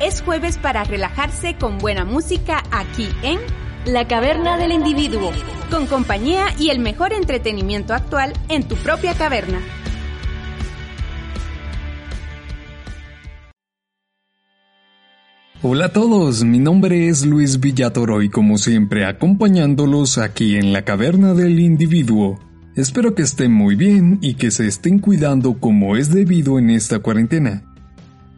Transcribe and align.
Es 0.00 0.22
jueves 0.22 0.58
para 0.58 0.84
relajarse 0.84 1.56
con 1.56 1.78
buena 1.78 2.04
música 2.04 2.62
aquí 2.70 3.08
en 3.24 3.40
La 3.84 4.06
Caverna 4.06 4.56
del 4.56 4.70
Individuo, 4.70 5.32
con 5.72 5.86
compañía 5.86 6.46
y 6.56 6.70
el 6.70 6.78
mejor 6.78 7.12
entretenimiento 7.12 7.94
actual 7.94 8.32
en 8.48 8.62
tu 8.62 8.76
propia 8.76 9.14
caverna. 9.14 9.58
Hola 15.62 15.86
a 15.86 15.92
todos, 15.92 16.44
mi 16.44 16.60
nombre 16.60 17.08
es 17.08 17.26
Luis 17.26 17.58
Villatoro 17.58 18.22
y 18.22 18.28
como 18.28 18.56
siempre 18.56 19.04
acompañándolos 19.04 20.18
aquí 20.18 20.54
en 20.54 20.72
la 20.72 20.82
Caverna 20.82 21.34
del 21.34 21.58
Individuo. 21.58 22.38
Espero 22.76 23.16
que 23.16 23.22
estén 23.22 23.50
muy 23.50 23.74
bien 23.74 24.20
y 24.22 24.34
que 24.34 24.52
se 24.52 24.68
estén 24.68 25.00
cuidando 25.00 25.58
como 25.58 25.96
es 25.96 26.14
debido 26.14 26.60
en 26.60 26.70
esta 26.70 27.00
cuarentena. 27.00 27.67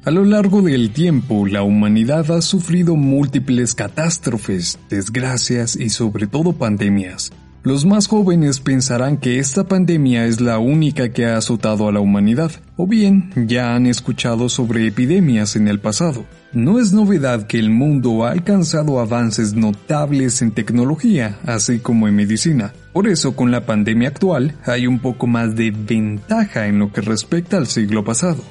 A 0.02 0.10
lo 0.10 0.24
largo 0.24 0.62
del 0.62 0.92
tiempo, 0.92 1.46
la 1.46 1.62
humanidad 1.62 2.30
ha 2.30 2.40
sufrido 2.40 2.96
múltiples 2.96 3.74
catástrofes, 3.74 4.78
desgracias 4.88 5.76
y 5.76 5.90
sobre 5.90 6.26
todo 6.26 6.54
pandemias. 6.54 7.32
Los 7.62 7.84
más 7.84 8.06
jóvenes 8.06 8.60
pensarán 8.60 9.18
que 9.18 9.38
esta 9.38 9.64
pandemia 9.64 10.24
es 10.24 10.40
la 10.40 10.58
única 10.58 11.10
que 11.10 11.26
ha 11.26 11.36
azotado 11.36 11.86
a 11.86 11.92
la 11.92 12.00
humanidad, 12.00 12.50
o 12.76 12.86
bien 12.86 13.30
ya 13.46 13.74
han 13.74 13.84
escuchado 13.84 14.48
sobre 14.48 14.86
epidemias 14.86 15.54
en 15.56 15.68
el 15.68 15.80
pasado. 15.80 16.24
No 16.54 16.78
es 16.78 16.94
novedad 16.94 17.46
que 17.46 17.58
el 17.58 17.68
mundo 17.68 18.24
ha 18.24 18.30
alcanzado 18.30 19.00
avances 19.00 19.52
notables 19.52 20.40
en 20.40 20.52
tecnología, 20.52 21.38
así 21.44 21.78
como 21.78 22.08
en 22.08 22.16
medicina. 22.16 22.72
Por 22.94 23.06
eso 23.06 23.36
con 23.36 23.50
la 23.50 23.66
pandemia 23.66 24.08
actual 24.08 24.54
hay 24.64 24.86
un 24.86 24.98
poco 24.98 25.26
más 25.26 25.54
de 25.54 25.72
ventaja 25.72 26.68
en 26.68 26.78
lo 26.78 26.90
que 26.90 27.02
respecta 27.02 27.58
al 27.58 27.66
siglo 27.66 28.02
pasado. 28.02 28.42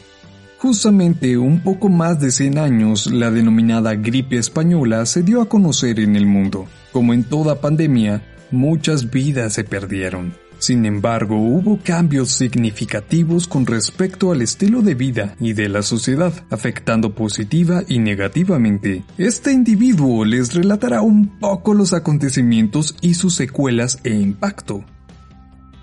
Justamente 0.60 1.38
un 1.38 1.62
poco 1.62 1.88
más 1.88 2.20
de 2.20 2.32
100 2.32 2.58
años, 2.58 3.10
la 3.10 3.32
denominada 3.32 3.96
gripe 3.96 4.38
española 4.38 5.06
se 5.06 5.24
dio 5.24 5.42
a 5.42 5.48
conocer 5.48 6.02
en 6.02 6.18
el 6.18 6.26
mundo. 6.26 6.68
Como 6.92 7.14
en 7.14 7.24
toda 7.24 7.62
pandemia, 7.62 8.22
muchas 8.52 9.10
vidas 9.10 9.54
se 9.54 9.64
perdieron. 9.64 10.34
Sin 10.58 10.86
embargo, 10.86 11.38
hubo 11.38 11.80
cambios 11.82 12.32
significativos 12.32 13.48
con 13.48 13.66
respecto 13.66 14.34
al 14.34 14.42
estilo 14.42 14.82
de 14.82 14.96
vida 14.96 15.34
y 15.40 15.54
de 15.54 15.70
la 15.70 15.82
sociedad, 15.82 16.34
afectando 16.50 17.16
positiva 17.16 17.84
y 17.88 18.00
negativamente. 18.00 19.06
Este 19.18 19.54
individuo 19.54 20.26
les 20.26 20.54
relatará 20.54 21.02
un 21.02 21.40
poco 21.40 21.74
los 21.74 21.94
acontecimientos 21.94 22.98
y 23.00 23.14
sus 23.14 23.34
secuelas 23.36 24.00
e 24.04 24.14
impacto. 24.14 24.84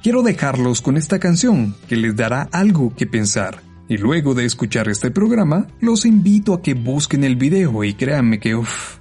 Quiero 0.02 0.22
dejarlos 0.22 0.82
con 0.82 0.98
esta 0.98 1.18
canción, 1.18 1.74
que 1.88 1.96
les 1.96 2.14
dará 2.14 2.42
algo 2.52 2.94
que 2.94 3.06
pensar. 3.06 3.65
Y 3.88 3.98
luego 3.98 4.34
de 4.34 4.44
escuchar 4.44 4.88
este 4.88 5.10
programa, 5.10 5.68
los 5.80 6.04
invito 6.06 6.54
a 6.54 6.62
que 6.62 6.74
busquen 6.74 7.22
el 7.22 7.36
video 7.36 7.84
y 7.84 7.94
créanme 7.94 8.40
que 8.40 8.56
uff, 8.56 8.98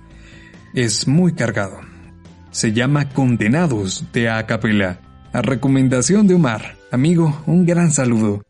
es 0.74 1.08
muy 1.08 1.34
cargado. 1.34 1.80
Se 2.52 2.72
llama 2.72 3.10
Condenados 3.10 4.06
de 4.14 4.30
Acapela, 4.30 5.00
a 5.34 5.42
recomendación 5.42 6.28
de 6.28 6.36
Omar. 6.36 6.76
Amigo, 6.92 7.42
un 7.48 7.66
gran 7.66 7.92
saludo. 7.92 8.42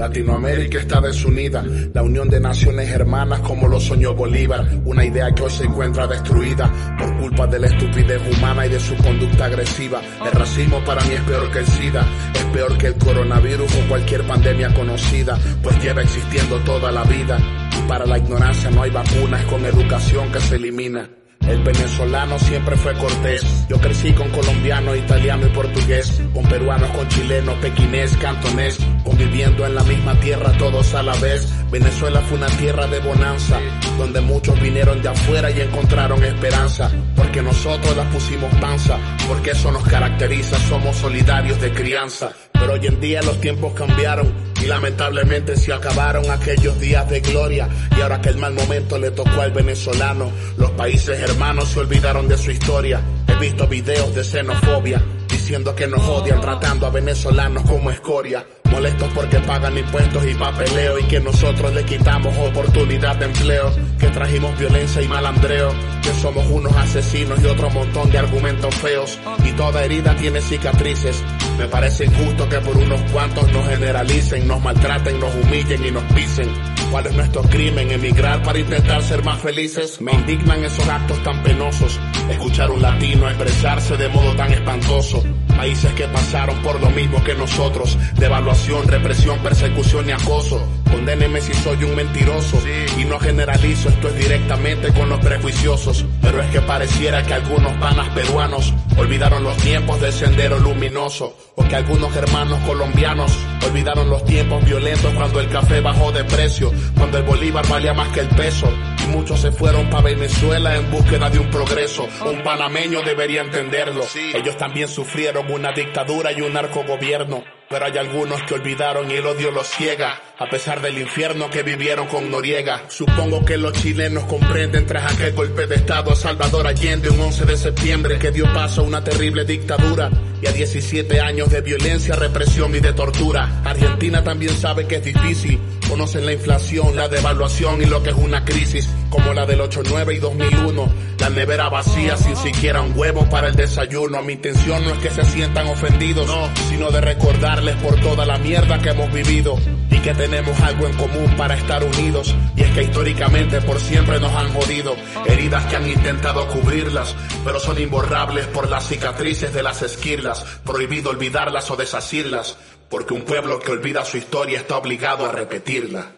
Latinoamérica 0.00 0.78
está 0.78 0.98
desunida, 0.98 1.62
la 1.92 2.02
unión 2.02 2.30
de 2.30 2.40
naciones 2.40 2.88
hermanas 2.88 3.40
como 3.40 3.68
lo 3.68 3.78
soñó 3.78 4.14
Bolívar, 4.14 4.66
una 4.86 5.04
idea 5.04 5.30
que 5.34 5.42
hoy 5.42 5.50
se 5.50 5.64
encuentra 5.64 6.06
destruida 6.06 6.72
por 6.98 7.18
culpa 7.18 7.46
de 7.46 7.58
la 7.58 7.66
estupidez 7.66 8.18
humana 8.34 8.64
y 8.64 8.70
de 8.70 8.80
su 8.80 8.96
conducta 8.96 9.44
agresiva. 9.44 10.00
El 10.24 10.32
racismo 10.32 10.82
para 10.86 11.04
mí 11.04 11.12
es 11.12 11.22
peor 11.24 11.52
que 11.52 11.58
el 11.58 11.66
SIDA, 11.66 12.06
es 12.34 12.44
peor 12.46 12.78
que 12.78 12.86
el 12.86 12.94
coronavirus 12.94 13.70
o 13.76 13.88
cualquier 13.90 14.26
pandemia 14.26 14.72
conocida, 14.72 15.38
pues 15.62 15.78
lleva 15.82 16.00
existiendo 16.00 16.58
toda 16.60 16.90
la 16.90 17.04
vida. 17.04 17.38
Y 17.78 17.86
para 17.86 18.06
la 18.06 18.16
ignorancia 18.16 18.70
no 18.70 18.82
hay 18.82 18.90
vacunas, 18.90 19.44
con 19.44 19.66
educación 19.66 20.32
que 20.32 20.40
se 20.40 20.56
elimina. 20.56 21.19
El 21.46 21.62
venezolano 21.62 22.38
siempre 22.38 22.76
fue 22.76 22.94
cortés. 22.94 23.66
Yo 23.68 23.78
crecí 23.80 24.12
con 24.12 24.28
colombiano, 24.30 24.94
italiano 24.94 25.46
y 25.46 25.50
portugués, 25.50 26.22
con 26.32 26.44
peruanos, 26.44 26.90
con 26.90 27.08
chilenos, 27.08 27.56
pequinés, 27.56 28.16
cantonés, 28.18 28.78
conviviendo 29.04 29.66
en 29.66 29.74
la 29.74 29.82
misma 29.82 30.14
tierra 30.20 30.52
todos 30.58 30.94
a 30.94 31.02
la 31.02 31.14
vez. 31.16 31.48
Venezuela 31.70 32.20
fue 32.20 32.38
una 32.38 32.46
tierra 32.46 32.86
de 32.86 33.00
bonanza, 33.00 33.58
donde 33.98 34.20
muchos 34.20 34.60
vinieron 34.60 35.02
de 35.02 35.08
afuera 35.08 35.50
y 35.50 35.60
encontraron 35.60 36.22
esperanza, 36.22 36.90
porque 37.16 37.42
nosotros 37.42 37.96
las 37.96 38.06
pusimos 38.12 38.54
panza, 38.56 38.98
porque 39.26 39.50
eso 39.50 39.72
nos 39.72 39.82
caracteriza, 39.84 40.58
somos 40.68 40.96
solidarios 40.96 41.60
de 41.60 41.72
crianza. 41.72 42.32
Pero 42.52 42.74
hoy 42.74 42.86
en 42.86 43.00
día 43.00 43.22
los 43.22 43.40
tiempos 43.40 43.72
cambiaron 43.72 44.49
y 44.62 44.66
lamentablemente 44.66 45.56
se 45.56 45.72
acabaron 45.72 46.30
aquellos 46.30 46.78
días 46.78 47.08
de 47.08 47.20
gloria 47.20 47.68
y 47.96 48.00
ahora 48.00 48.20
que 48.20 48.30
el 48.30 48.38
mal 48.38 48.54
momento 48.54 48.98
le 48.98 49.10
tocó 49.10 49.40
al 49.40 49.52
venezolano, 49.52 50.30
los 50.56 50.70
países 50.72 51.18
hermanos 51.20 51.68
se 51.68 51.80
olvidaron 51.80 52.28
de 52.28 52.36
su 52.36 52.50
historia. 52.50 53.00
He 53.28 53.34
visto 53.36 53.66
videos 53.66 54.14
de 54.14 54.24
xenofobia 54.24 55.02
diciendo 55.28 55.74
que 55.74 55.86
nos 55.86 56.06
odian 56.06 56.40
tratando 56.40 56.86
a 56.86 56.90
venezolanos 56.90 57.64
como 57.64 57.90
escoria. 57.90 58.46
Molestos 58.70 59.10
porque 59.14 59.38
pagan 59.40 59.76
impuestos 59.76 60.24
y 60.26 60.34
papeleo 60.34 60.98
y 60.98 61.04
que 61.04 61.20
nosotros 61.20 61.74
le 61.74 61.84
quitamos 61.84 62.36
oportunidad 62.38 63.16
de 63.16 63.26
empleo, 63.26 63.72
que 63.98 64.08
trajimos 64.08 64.58
violencia 64.58 65.02
y 65.02 65.08
malandreo, 65.08 65.72
que 66.02 66.12
somos 66.14 66.46
unos 66.46 66.74
asesinos 66.76 67.40
y 67.42 67.46
otro 67.46 67.70
montón 67.70 68.10
de 68.10 68.18
argumentos 68.18 68.74
feos 68.76 69.18
y 69.44 69.52
toda 69.52 69.84
herida 69.84 70.14
tiene 70.16 70.40
cicatrices. 70.40 71.22
Me 71.58 71.66
parece 71.66 72.04
injusto 72.06 72.48
que 72.48 72.58
por 72.58 72.76
unos 72.76 73.00
cuantos 73.12 73.52
nos 73.52 73.68
generalicen, 73.68 74.46
nos 74.46 74.62
maltraten, 74.62 75.18
nos 75.20 75.34
humillen 75.34 75.84
y 75.84 75.90
nos 75.90 76.04
pisen. 76.14 76.48
¿Cuál 76.90 77.06
es 77.06 77.14
nuestro 77.14 77.42
crimen? 77.42 77.90
Emigrar 77.90 78.42
para 78.42 78.58
intentar 78.58 79.02
ser 79.02 79.22
más 79.24 79.40
felices. 79.40 80.00
Me 80.00 80.12
indignan 80.12 80.64
esos 80.64 80.88
actos 80.88 81.22
tan 81.22 81.42
penosos. 81.42 82.00
Escuchar 82.30 82.70
un 82.70 82.82
latino 82.82 83.28
expresarse 83.28 83.96
de 83.96 84.08
modo 84.08 84.34
tan 84.34 84.52
espantoso. 84.52 85.22
Países 85.56 85.92
que 85.94 86.08
pasaron 86.08 86.56
por 86.62 86.80
lo 86.80 86.90
mismo 86.90 87.22
que 87.22 87.34
nosotros. 87.34 87.98
Devaluación, 88.16 88.86
represión, 88.88 89.38
persecución 89.40 90.08
y 90.08 90.12
acoso. 90.12 90.66
Condéneme 90.90 91.40
si 91.40 91.54
soy 91.54 91.84
un 91.84 91.94
mentiroso. 91.94 92.58
Y 92.98 93.04
no 93.04 93.18
generalizo, 93.18 93.88
esto 93.88 94.08
es 94.08 94.16
directamente 94.16 94.92
con 94.92 95.08
los 95.08 95.20
prejuiciosos. 95.20 96.04
Pero 96.22 96.42
es 96.42 96.50
que 96.50 96.60
pareciera 96.60 97.22
que 97.22 97.34
algunos 97.34 97.72
panas 97.74 98.08
peruanos 98.10 98.72
olvidaron 98.96 99.42
los 99.42 99.56
tiempos 99.58 100.00
del 100.00 100.12
sendero 100.12 100.58
luminoso. 100.58 101.36
O 101.56 101.64
que 101.64 101.76
algunos 101.76 102.14
hermanos 102.16 102.58
colombianos 102.66 103.32
olvidaron 103.68 104.08
los 104.08 104.24
tiempos 104.24 104.64
violentos 104.64 105.12
cuando 105.14 105.40
el 105.40 105.48
café 105.48 105.80
bajó 105.80 106.12
de 106.12 106.24
precio. 106.24 106.72
Cuando 106.96 107.18
el 107.18 107.24
bolívar 107.24 107.66
valía 107.68 107.92
más 107.92 108.08
que 108.08 108.20
el 108.20 108.28
peso. 108.28 108.72
Muchos 109.10 109.40
se 109.40 109.50
fueron 109.50 109.90
para 109.90 110.04
Venezuela 110.04 110.76
en 110.76 110.90
búsqueda 110.90 111.28
de 111.28 111.38
un 111.40 111.50
progreso. 111.50 112.08
Un 112.24 112.42
panameño 112.42 113.02
debería 113.02 113.42
entenderlo. 113.42 114.04
Ellos 114.34 114.56
también 114.56 114.88
sufrieron 114.88 115.50
una 115.50 115.72
dictadura 115.72 116.32
y 116.32 116.40
un 116.40 116.52
narcogobierno. 116.52 117.42
Pero 117.68 117.84
hay 117.86 117.98
algunos 117.98 118.42
que 118.42 118.54
olvidaron 118.54 119.10
y 119.10 119.14
el 119.14 119.26
odio 119.26 119.52
los 119.52 119.68
ciega, 119.68 120.20
a 120.38 120.46
pesar 120.46 120.80
del 120.80 120.98
infierno 120.98 121.50
que 121.50 121.62
vivieron 121.62 122.08
con 122.08 122.28
Noriega. 122.30 122.82
Supongo 122.88 123.44
que 123.44 123.56
los 123.56 123.72
chilenos 123.74 124.24
comprenden 124.24 124.86
tras 124.86 125.12
aquel 125.12 125.32
golpe 125.34 125.66
de 125.66 125.76
Estado 125.76 126.12
a 126.12 126.16
Salvador 126.16 126.66
Allende 126.66 127.10
un 127.10 127.20
11 127.20 127.44
de 127.44 127.56
septiembre 127.56 128.18
que 128.18 128.32
dio 128.32 128.52
paso 128.52 128.80
a 128.80 128.84
una 128.84 129.04
terrible 129.04 129.44
dictadura 129.44 130.10
y 130.42 130.46
a 130.48 130.52
17 130.52 131.20
años 131.20 131.48
de 131.50 131.60
violencia, 131.60 132.16
represión 132.16 132.74
y 132.74 132.80
de 132.80 132.92
tortura. 132.92 133.62
Argentina 133.64 134.24
también 134.24 134.56
sabe 134.56 134.88
que 134.88 134.96
es 134.96 135.04
difícil 135.04 135.60
conocen 135.90 136.24
la 136.24 136.32
inflación, 136.32 136.94
la 136.94 137.08
devaluación 137.08 137.82
y 137.82 137.86
lo 137.86 138.00
que 138.00 138.10
es 138.10 138.16
una 138.16 138.44
crisis 138.44 138.88
como 139.10 139.34
la 139.34 139.44
del 139.44 139.60
89 139.60 140.14
y 140.14 140.18
2001. 140.18 140.88
La 141.18 141.28
nevera 141.28 141.68
vacía 141.68 142.16
sin 142.16 142.36
siquiera 142.36 142.80
un 142.80 142.96
huevo 142.96 143.28
para 143.28 143.48
el 143.48 143.56
desayuno. 143.56 144.22
Mi 144.22 144.34
intención 144.34 144.84
no 144.84 144.90
es 144.90 144.98
que 145.00 145.10
se 145.10 145.24
sientan 145.24 145.66
ofendidos, 145.66 146.30
sino 146.68 146.90
de 146.90 147.00
recordarles 147.00 147.74
por 147.76 148.00
toda 148.00 148.24
la 148.24 148.38
mierda 148.38 148.78
que 148.78 148.90
hemos 148.90 149.12
vivido 149.12 149.56
y 149.90 149.98
que 149.98 150.14
tenemos 150.14 150.58
algo 150.60 150.86
en 150.86 150.96
común 150.96 151.34
para 151.36 151.56
estar 151.56 151.82
unidos. 151.82 152.34
Y 152.56 152.62
es 152.62 152.70
que 152.70 152.84
históricamente 152.84 153.60
por 153.60 153.80
siempre 153.80 154.20
nos 154.20 154.32
han 154.32 154.48
jodido. 154.54 154.94
Heridas 155.26 155.66
que 155.66 155.76
han 155.76 155.88
intentado 155.88 156.46
cubrirlas, 156.48 157.16
pero 157.44 157.58
son 157.58 157.80
imborrables 157.80 158.46
por 158.46 158.70
las 158.70 158.86
cicatrices 158.86 159.52
de 159.52 159.64
las 159.64 159.82
esquirlas. 159.82 160.44
Prohibido 160.64 161.10
olvidarlas 161.10 161.70
o 161.70 161.76
desasirlas, 161.76 162.56
porque 162.90 163.14
un 163.14 163.22
pueblo 163.22 163.60
que 163.60 163.70
olvida 163.70 164.04
su 164.04 164.18
historia 164.18 164.58
está 164.58 164.76
obligado 164.76 165.24
a 165.24 165.32
repetirla. 165.32 166.16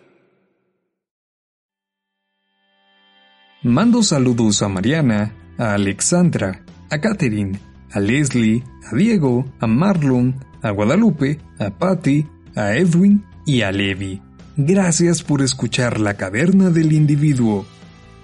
Mando 3.62 4.02
saludos 4.02 4.62
a 4.62 4.68
Mariana, 4.68 5.36
a 5.56 5.74
Alexandra, 5.74 6.64
a 6.90 6.98
Catherine, 7.00 7.60
a 7.92 8.00
Leslie, 8.00 8.64
a 8.90 8.96
Diego, 8.96 9.44
a 9.60 9.68
Marlon, 9.68 10.44
a 10.62 10.70
Guadalupe, 10.70 11.38
a 11.60 11.70
Patty, 11.70 12.26
a 12.56 12.74
Edwin 12.74 13.24
y 13.46 13.62
a 13.62 13.70
Levi. 13.70 14.20
Gracias 14.56 15.22
por 15.22 15.42
escuchar 15.42 16.00
La 16.00 16.14
Caverna 16.14 16.70
del 16.70 16.92
Individuo. 16.92 17.64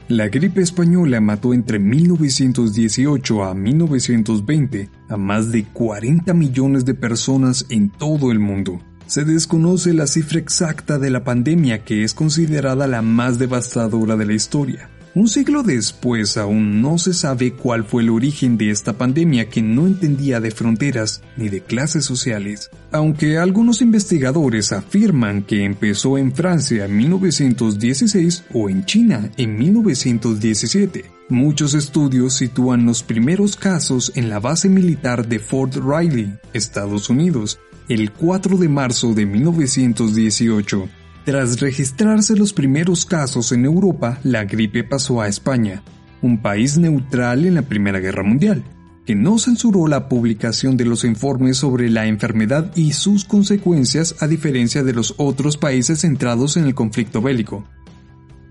La 0.09 0.29
gripe 0.29 0.63
española 0.63 1.21
mató 1.21 1.53
entre 1.53 1.79
1918 1.79 3.45
a 3.45 3.53
1920 3.53 4.89
a 5.07 5.19
más 5.19 5.53
de 5.53 5.65
40 5.65 6.33
millones 6.33 6.87
de 6.87 6.95
personas 6.95 7.67
en 7.69 7.91
todo 7.91 8.33
el 8.33 8.39
mundo. 8.39 8.81
Se 9.07 9.27
desconoce 9.27 9.93
la 9.93 10.07
cifra 10.07 10.39
exacta 10.39 10.99
de 10.99 11.11
la 11.11 11.25
pandemia 11.25 11.85
que 11.85 12.05
es 12.05 12.15
considerada 12.15 12.87
la 12.87 13.03
más 13.03 13.39
devastadora 13.39 14.17
de 14.17 14.25
la 14.25 14.33
historia. 14.33 14.89
Un 15.19 15.27
siglo 15.27 15.65
después 15.65 16.37
aún 16.37 16.81
no 16.81 16.97
se 16.97 17.13
sabe 17.13 17.53
cuál 17.53 17.83
fue 17.83 18.03
el 18.03 18.11
origen 18.11 18.57
de 18.57 18.71
esta 18.71 18.93
pandemia 18.93 19.49
que 19.49 19.61
no 19.61 19.89
entendía 19.89 20.39
de 20.39 20.53
fronteras 20.53 21.23
ni 21.37 21.49
de 21.49 21.61
clases 21.61 22.05
sociales, 22.05 22.71
aunque 22.93 23.37
algunos 23.37 23.83
investigadores 23.83 24.71
afirman 24.71 25.43
que 25.43 25.65
empezó 25.65 26.19
en 26.19 26.31
Francia 26.31 26.85
en 26.85 26.97
1916 26.97 28.45
o 28.55 28.69
en 28.71 28.85
China 28.85 29.29
en 29.37 29.59
1917. 29.59 31.07
Muchos 31.29 31.75
estudios 31.75 32.35
sitúan 32.35 32.87
los 32.87 33.03
primeros 33.03 33.57
casos 33.57 34.13
en 34.15 34.31
la 34.31 34.39
base 34.39 34.69
militar 34.69 35.27
de 35.27 35.41
Fort 35.41 35.75
Riley, 35.75 36.33
Estados 36.53 37.11
Unidos, 37.11 37.59
el 37.89 38.13
4 38.13 38.57
de 38.57 38.69
marzo 38.69 39.15
de 39.15 39.27
1918 39.27 40.89
tras 41.29 41.61
registrarse 41.61 42.35
los 42.37 42.55
primeros 42.55 43.05
casos 43.05 43.53
en 43.53 43.67
Europa, 43.67 44.19
la 44.25 44.47
gripe 44.47 44.83
pasó 44.83 45.21
a 45.21 45.29
España, 45.29 45.83
un 46.23 46.41
país 46.41 46.79
neutral 46.79 47.45
en 47.45 47.57
la 47.57 47.61
Primera 47.61 48.01
Guerra 48.01 48.23
Mundial, 48.23 48.65
que 49.05 49.15
no 49.15 49.39
censuró 49.39 49.89
la 49.89 50.09
publicación 50.09 50.79
de 50.79 50.87
los 50.87 51.05
informes 51.05 51.59
sobre 51.59 51.91
la 51.91 52.07
enfermedad 52.07 52.75
y 52.77 52.95
sus 52.95 53.27
consecuencias 53.27 54.17
a 54.21 54.27
diferencia 54.27 54.83
de 54.83 54.95
los 54.95 55.17
otros 55.19 55.59
países 55.59 56.01
centrados 56.01 56.57
en 56.57 56.65
el 56.65 56.75
conflicto 56.75 57.21
bélico. 57.21 57.63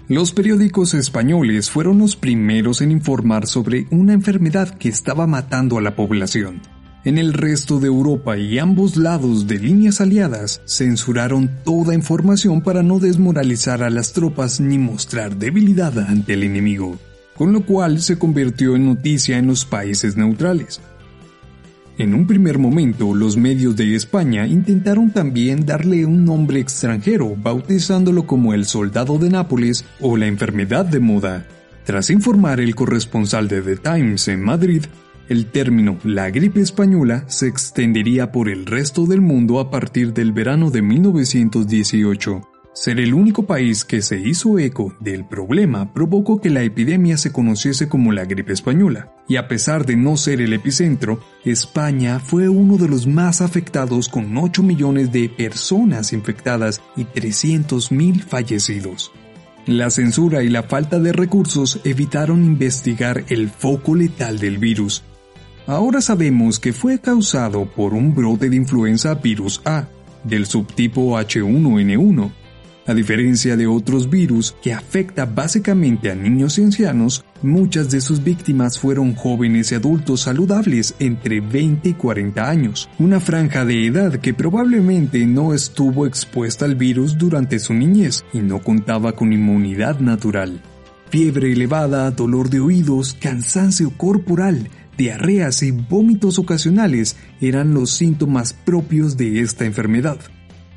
Los 0.07 0.31
periódicos 0.31 0.93
españoles 0.93 1.71
fueron 1.71 1.97
los 1.97 2.15
primeros 2.15 2.81
en 2.81 2.91
informar 2.91 3.47
sobre 3.47 3.87
una 3.89 4.13
enfermedad 4.13 4.77
que 4.77 4.89
estaba 4.89 5.25
matando 5.25 5.79
a 5.79 5.81
la 5.81 5.95
población. 5.95 6.61
En 7.07 7.17
el 7.17 7.31
resto 7.31 7.79
de 7.79 7.87
Europa 7.87 8.37
y 8.37 8.59
ambos 8.59 8.97
lados 8.97 9.47
de 9.47 9.57
líneas 9.59 10.01
aliadas 10.01 10.61
censuraron 10.65 11.49
toda 11.63 11.95
información 11.95 12.59
para 12.59 12.83
no 12.83 12.99
desmoralizar 12.99 13.81
a 13.81 13.89
las 13.89 14.11
tropas 14.11 14.59
ni 14.59 14.77
mostrar 14.77 15.37
debilidad 15.37 15.97
ante 15.99 16.33
el 16.33 16.43
enemigo, 16.43 16.99
con 17.33 17.53
lo 17.53 17.65
cual 17.65 18.01
se 18.01 18.19
convirtió 18.19 18.75
en 18.75 18.87
noticia 18.87 19.37
en 19.37 19.47
los 19.47 19.63
países 19.63 20.17
neutrales. 20.17 20.81
En 21.97 22.13
un 22.13 22.27
primer 22.27 22.57
momento, 22.57 23.15
los 23.15 23.37
medios 23.37 23.77
de 23.77 23.95
España 23.95 24.45
intentaron 24.45 25.09
también 25.09 25.65
darle 25.65 26.05
un 26.05 26.25
nombre 26.25 26.59
extranjero, 26.59 27.37
bautizándolo 27.37 28.27
como 28.27 28.53
el 28.53 28.65
soldado 28.65 29.17
de 29.17 29.29
Nápoles 29.29 29.85
o 30.01 30.17
la 30.17 30.27
enfermedad 30.27 30.83
de 30.83 30.99
moda. 30.99 31.47
Tras 31.85 32.09
informar 32.09 32.59
el 32.59 32.75
corresponsal 32.75 33.47
de 33.47 33.61
The 33.61 33.77
Times 33.77 34.27
en 34.27 34.43
Madrid, 34.43 34.83
el 35.29 35.47
término 35.47 35.97
la 36.03 36.29
gripe 36.29 36.61
española 36.61 37.25
se 37.27 37.47
extendería 37.47 38.31
por 38.31 38.49
el 38.49 38.65
resto 38.65 39.05
del 39.05 39.21
mundo 39.21 39.59
a 39.59 39.69
partir 39.69 40.13
del 40.13 40.31
verano 40.31 40.71
de 40.71 40.81
1918. 40.81 42.41
Ser 42.73 42.99
el 42.99 43.15
único 43.15 43.47
país 43.47 43.83
que 43.83 44.03
se 44.03 44.19
hizo 44.19 44.59
eco 44.59 44.93
del 44.99 45.25
problema 45.25 45.93
provocó 45.93 46.39
que 46.39 46.51
la 46.51 46.61
epidemia 46.61 47.17
se 47.17 47.31
conociese 47.31 47.89
como 47.89 48.11
la 48.11 48.25
gripe 48.25 48.53
española, 48.53 49.11
y 49.27 49.37
a 49.37 49.47
pesar 49.47 49.85
de 49.85 49.95
no 49.95 50.15
ser 50.15 50.41
el 50.41 50.53
epicentro, 50.53 51.19
España 51.43 52.19
fue 52.19 52.49
uno 52.49 52.77
de 52.77 52.87
los 52.87 53.07
más 53.07 53.41
afectados 53.41 54.09
con 54.09 54.37
8 54.37 54.61
millones 54.61 55.11
de 55.11 55.27
personas 55.27 56.13
infectadas 56.13 56.81
y 56.95 57.05
300.000 57.05 58.21
fallecidos. 58.21 59.11
La 59.65 59.89
censura 59.89 60.43
y 60.43 60.49
la 60.49 60.63
falta 60.63 60.99
de 60.99 61.11
recursos 61.11 61.79
evitaron 61.83 62.45
investigar 62.45 63.25
el 63.29 63.49
foco 63.49 63.95
letal 63.95 64.37
del 64.37 64.59
virus, 64.59 65.03
Ahora 65.67 65.99
sabemos 65.99 66.61
que 66.61 66.71
fue 66.71 66.97
causado 66.97 67.65
por 67.65 67.93
un 67.93 68.15
brote 68.15 68.49
de 68.49 68.55
influenza 68.55 69.15
virus 69.15 69.61
A, 69.65 69.89
del 70.23 70.45
subtipo 70.45 71.19
H1N1. 71.19 72.31
A 72.85 72.93
diferencia 72.93 73.57
de 73.57 73.67
otros 73.67 74.09
virus 74.09 74.55
que 74.61 74.73
afecta 74.73 75.25
básicamente 75.25 76.09
a 76.09 76.15
niños 76.15 76.57
y 76.57 76.63
ancianos, 76.63 77.25
muchas 77.41 77.91
de 77.91 77.99
sus 77.99 78.23
víctimas 78.23 78.79
fueron 78.79 79.13
jóvenes 79.13 79.73
y 79.73 79.75
adultos 79.75 80.21
saludables 80.21 80.95
entre 80.99 81.41
20 81.41 81.89
y 81.89 81.93
40 81.95 82.49
años, 82.49 82.89
una 82.97 83.19
franja 83.19 83.65
de 83.65 83.87
edad 83.87 84.13
que 84.13 84.33
probablemente 84.33 85.25
no 85.25 85.53
estuvo 85.53 86.07
expuesta 86.07 86.63
al 86.63 86.75
virus 86.75 87.17
durante 87.17 87.59
su 87.59 87.73
niñez 87.73 88.23
y 88.31 88.39
no 88.39 88.59
contaba 88.59 89.11
con 89.11 89.33
inmunidad 89.33 89.99
natural. 89.99 90.61
Fiebre 91.09 91.51
elevada, 91.51 92.09
dolor 92.11 92.49
de 92.49 92.61
oídos, 92.61 93.13
cansancio 93.19 93.91
corporal, 93.97 94.69
diarreas 94.97 95.63
y 95.63 95.71
vómitos 95.71 96.39
ocasionales 96.39 97.15
eran 97.39 97.73
los 97.73 97.91
síntomas 97.91 98.53
propios 98.53 99.15
de 99.15 99.41
esta 99.41 99.65
enfermedad. 99.65 100.17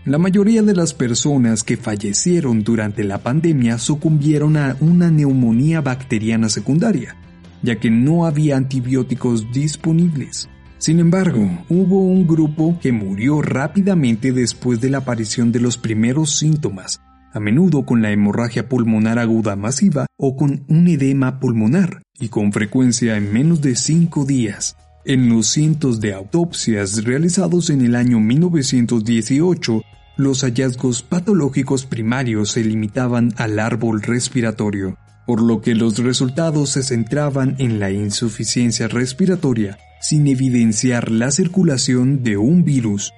La 0.04 0.18
mayoría 0.18 0.62
de 0.62 0.74
las 0.74 0.94
personas 0.94 1.62
que 1.62 1.76
fallecieron 1.76 2.64
durante 2.64 3.04
la 3.04 3.18
pandemia 3.18 3.78
sucumbieron 3.78 4.56
a 4.56 4.76
una 4.80 5.10
neumonía 5.10 5.80
bacteriana 5.80 6.48
secundaria, 6.48 7.16
ya 7.62 7.76
que 7.76 7.90
no 7.90 8.24
había 8.24 8.56
antibióticos 8.56 9.52
disponibles. 9.52 10.48
Sin 10.78 11.00
embargo, 11.00 11.46
hubo 11.68 12.00
un 12.00 12.26
grupo 12.26 12.78
que 12.80 12.92
murió 12.92 13.42
rápidamente 13.42 14.32
después 14.32 14.80
de 14.80 14.88
la 14.88 14.98
aparición 14.98 15.52
de 15.52 15.60
los 15.60 15.76
primeros 15.76 16.38
síntomas, 16.38 17.02
a 17.32 17.40
menudo 17.40 17.84
con 17.84 18.02
la 18.02 18.10
hemorragia 18.10 18.68
pulmonar 18.68 19.18
aguda 19.18 19.56
masiva 19.56 20.06
o 20.16 20.36
con 20.36 20.64
un 20.68 20.88
edema 20.88 21.40
pulmonar, 21.40 22.02
y 22.18 22.28
con 22.28 22.52
frecuencia 22.52 23.16
en 23.16 23.32
menos 23.32 23.60
de 23.60 23.76
cinco 23.76 24.24
días. 24.24 24.76
En 25.04 25.28
los 25.28 25.46
cientos 25.46 26.00
de 26.00 26.12
autopsias 26.12 27.04
realizados 27.04 27.70
en 27.70 27.80
el 27.80 27.94
año 27.94 28.20
1918, 28.20 29.82
los 30.16 30.42
hallazgos 30.42 31.02
patológicos 31.02 31.86
primarios 31.86 32.50
se 32.50 32.62
limitaban 32.62 33.32
al 33.38 33.58
árbol 33.58 34.02
respiratorio, 34.02 34.98
por 35.26 35.40
lo 35.40 35.62
que 35.62 35.74
los 35.74 35.98
resultados 35.98 36.70
se 36.70 36.82
centraban 36.82 37.56
en 37.58 37.80
la 37.80 37.90
insuficiencia 37.90 38.88
respiratoria, 38.88 39.78
sin 40.02 40.26
evidenciar 40.26 41.10
la 41.10 41.30
circulación 41.30 42.22
de 42.22 42.36
un 42.36 42.64
virus 42.64 43.12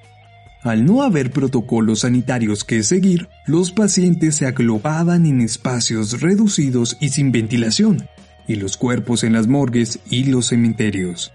al 0.63 0.85
no 0.85 1.03
haber 1.03 1.31
protocolos 1.31 2.01
sanitarios 2.01 2.65
que 2.65 2.83
seguir, 2.83 3.29
los 3.47 3.73
pacientes 3.73 4.37
se 4.37 4.47
aglobaban 4.47 5.27
en 5.27 5.41
espacios 5.41 6.21
reducidos 6.21 6.97
y 7.01 7.09
sin 7.09 7.33
ventilación, 7.33 8.09
y 8.47 8.57
los 8.57 8.77
cuerpos 8.77 9.25
en 9.25 9.33
las 9.33 9.49
morgues 9.49 9.99
y 10.09 10.25
los 10.25 10.47
cementerios. 10.47 11.33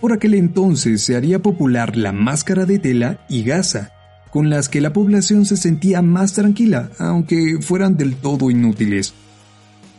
Por 0.00 0.12
aquel 0.12 0.34
entonces 0.34 1.02
se 1.02 1.16
haría 1.16 1.40
popular 1.40 1.96
la 1.96 2.12
máscara 2.12 2.66
de 2.66 2.78
tela 2.78 3.24
y 3.28 3.42
gasa, 3.42 3.92
con 4.30 4.50
las 4.50 4.68
que 4.68 4.80
la 4.80 4.92
población 4.92 5.44
se 5.46 5.56
sentía 5.56 6.02
más 6.02 6.32
tranquila, 6.32 6.90
aunque 6.98 7.58
fueran 7.60 7.96
del 7.96 8.16
todo 8.16 8.50
inútiles. 8.50 9.14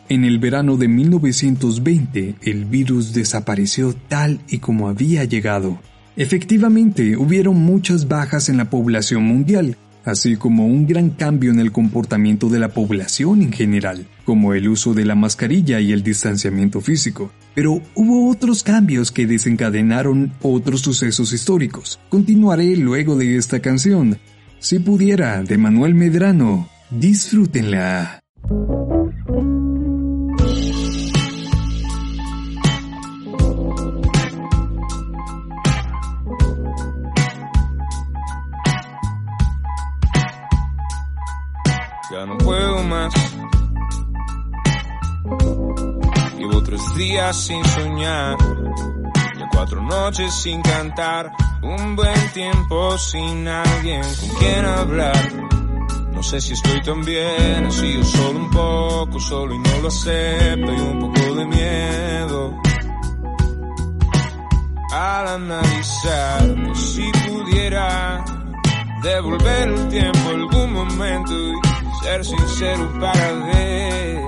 En 0.09 0.23
el 0.23 0.39
verano 0.39 0.77
de 0.77 0.87
1920, 0.87 2.35
el 2.43 2.65
virus 2.65 3.13
desapareció 3.13 3.93
tal 4.07 4.39
y 4.47 4.59
como 4.59 4.87
había 4.87 5.25
llegado. 5.25 5.79
Efectivamente, 6.17 7.15
hubieron 7.15 7.57
muchas 7.57 8.07
bajas 8.07 8.49
en 8.49 8.57
la 8.57 8.71
población 8.71 9.23
mundial, 9.23 9.77
así 10.03 10.35
como 10.35 10.65
un 10.65 10.87
gran 10.87 11.11
cambio 11.11 11.51
en 11.51 11.59
el 11.59 11.71
comportamiento 11.71 12.49
de 12.49 12.57
la 12.57 12.69
población 12.69 13.43
en 13.43 13.51
general, 13.51 14.07
como 14.25 14.55
el 14.55 14.67
uso 14.67 14.95
de 14.95 15.05
la 15.05 15.13
mascarilla 15.13 15.79
y 15.79 15.91
el 15.91 16.01
distanciamiento 16.01 16.81
físico. 16.81 17.31
Pero 17.53 17.83
hubo 17.93 18.31
otros 18.31 18.63
cambios 18.63 19.11
que 19.11 19.27
desencadenaron 19.27 20.33
otros 20.41 20.81
sucesos 20.81 21.33
históricos. 21.33 21.99
Continuaré 22.09 22.75
luego 22.77 23.15
de 23.15 23.37
esta 23.37 23.59
canción. 23.59 24.17
Si 24.57 24.79
pudiera, 24.79 25.43
de 25.43 25.57
Manuel 25.59 25.93
Medrano. 25.93 26.67
Disfrútenla. 26.89 28.23
Más. 42.87 43.13
Llevo 46.37 46.63
tres 46.63 46.81
días 46.95 47.35
sin 47.35 47.63
soñar, 47.65 48.37
ya 49.37 49.49
cuatro 49.51 49.81
noches 49.81 50.33
sin 50.33 50.61
cantar, 50.61 51.31
un 51.61 51.95
buen 51.95 52.31
tiempo 52.33 52.97
sin 52.97 53.47
alguien 53.47 54.01
con 54.01 54.29
quien 54.39 54.65
hablar. 54.65 55.33
No 56.13 56.23
sé 56.23 56.41
si 56.41 56.53
estoy 56.53 56.81
tan 56.81 57.03
bien, 57.05 57.67
he 57.67 57.71
sido 57.71 58.03
solo 58.03 58.39
un 58.39 58.49
poco, 58.49 59.19
solo 59.19 59.53
y 59.53 59.59
no 59.59 59.81
lo 59.81 59.87
acepto 59.87 60.73
y 60.73 60.79
un 60.79 60.99
poco 60.99 61.35
de 61.35 61.45
miedo. 61.45 62.61
Al 64.91 65.27
analizar, 65.27 66.75
si 66.75 67.11
pudiera 67.27 68.25
devolver 69.03 69.69
el 69.69 69.89
tiempo 69.89 70.29
algún 70.29 70.73
momento 70.73 71.33
y 71.33 71.76
ser 72.07 72.23
sincero 72.23 72.89
para 73.01 73.33
ver 73.51 74.25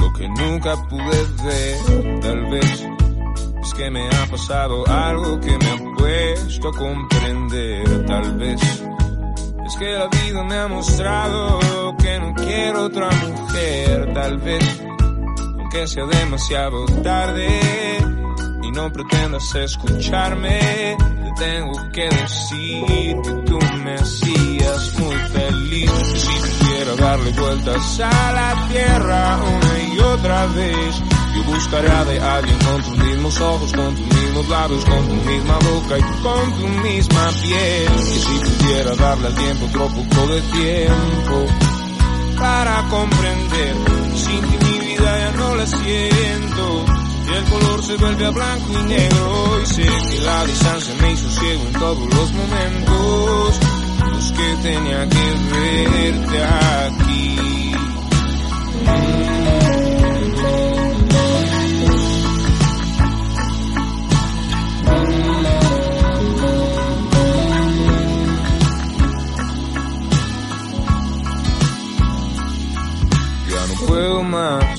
lo 0.00 0.12
que 0.14 0.28
nunca 0.28 0.76
pude 0.88 1.20
ver, 1.44 2.20
tal 2.20 2.50
vez 2.50 2.88
es 3.62 3.74
que 3.74 3.88
me 3.88 4.08
ha 4.08 4.26
pasado 4.26 4.84
algo 4.88 5.38
que 5.38 5.56
me 5.56 5.70
ha 5.70 5.94
puesto 5.96 6.68
a 6.68 6.72
comprender, 6.72 8.06
tal 8.06 8.36
vez 8.36 8.60
es 9.64 9.76
que 9.76 9.92
la 9.92 10.08
vida 10.08 10.42
me 10.42 10.56
ha 10.56 10.66
mostrado 10.66 11.96
que 11.98 12.18
no 12.18 12.34
quiero 12.34 12.86
otra 12.86 13.08
mujer, 13.12 14.12
tal 14.12 14.38
vez 14.38 14.82
aunque 15.56 15.86
sea 15.86 16.06
demasiado 16.06 16.84
tarde 17.04 17.48
y 18.60 18.72
no 18.72 18.92
pretendas 18.92 19.54
escucharme, 19.54 20.96
tengo 21.36 21.90
que 21.92 22.08
decir 22.08 23.16
que 23.22 23.32
tú 23.46 23.58
me 23.82 23.94
hacías 23.94 24.98
muy 24.98 25.16
feliz. 25.16 25.90
Si 26.16 26.28
pudiera 26.28 26.94
darle 26.96 27.30
vueltas 27.32 28.00
a 28.00 28.32
la 28.32 28.68
tierra 28.68 29.38
una 29.42 29.94
y 29.94 29.98
otra 30.00 30.46
vez, 30.46 31.02
yo 31.34 31.42
buscaría 31.44 32.04
de 32.04 32.20
alguien 32.20 32.58
con 32.58 32.82
tus 32.82 32.96
mismos 32.98 33.40
ojos, 33.40 33.72
con 33.72 33.94
tus 33.94 34.06
mismos 34.06 34.48
labios, 34.48 34.84
con 34.84 35.08
tu 35.08 35.14
misma 35.14 35.58
boca 35.58 35.98
y 35.98 36.02
con 36.22 36.52
tu 36.58 36.68
misma 36.68 37.30
piel. 37.42 37.92
Y 37.94 38.18
si 38.18 38.38
pudiera 38.38 38.94
darle 38.96 39.26
al 39.26 39.34
tiempo 39.34 39.66
otro 39.66 39.88
poco 39.88 40.26
de 40.34 40.40
tiempo 40.42 41.46
para 42.38 42.82
comprender, 42.88 43.76
sin 44.14 44.40
ti 44.40 44.64
mi 44.64 44.86
vida 44.86 45.18
ya 45.18 45.32
no 45.32 45.54
la 45.56 45.66
siento. 45.66 47.03
Y 47.26 47.32
el 47.32 47.44
color 47.44 47.82
se 47.82 47.96
vuelve 47.96 48.26
a 48.26 48.30
blanco 48.30 48.72
y 48.72 48.82
negro 48.88 49.62
y 49.62 49.66
sé 49.66 49.82
que 49.82 50.20
la 50.20 50.44
distancia 50.44 50.94
me 51.00 51.12
hizo 51.12 51.30
ciego 51.30 51.62
en 51.66 51.72
todos 51.72 52.14
los 52.14 52.32
momentos 52.32 53.60
los 54.10 54.32
que 54.32 54.56
tenía 54.62 55.08
que 55.08 55.34
verte 55.52 56.44
aquí. 56.44 57.74
Ya 73.50 73.66
no 73.66 73.86
puedo 73.86 74.22
más. 74.22 74.73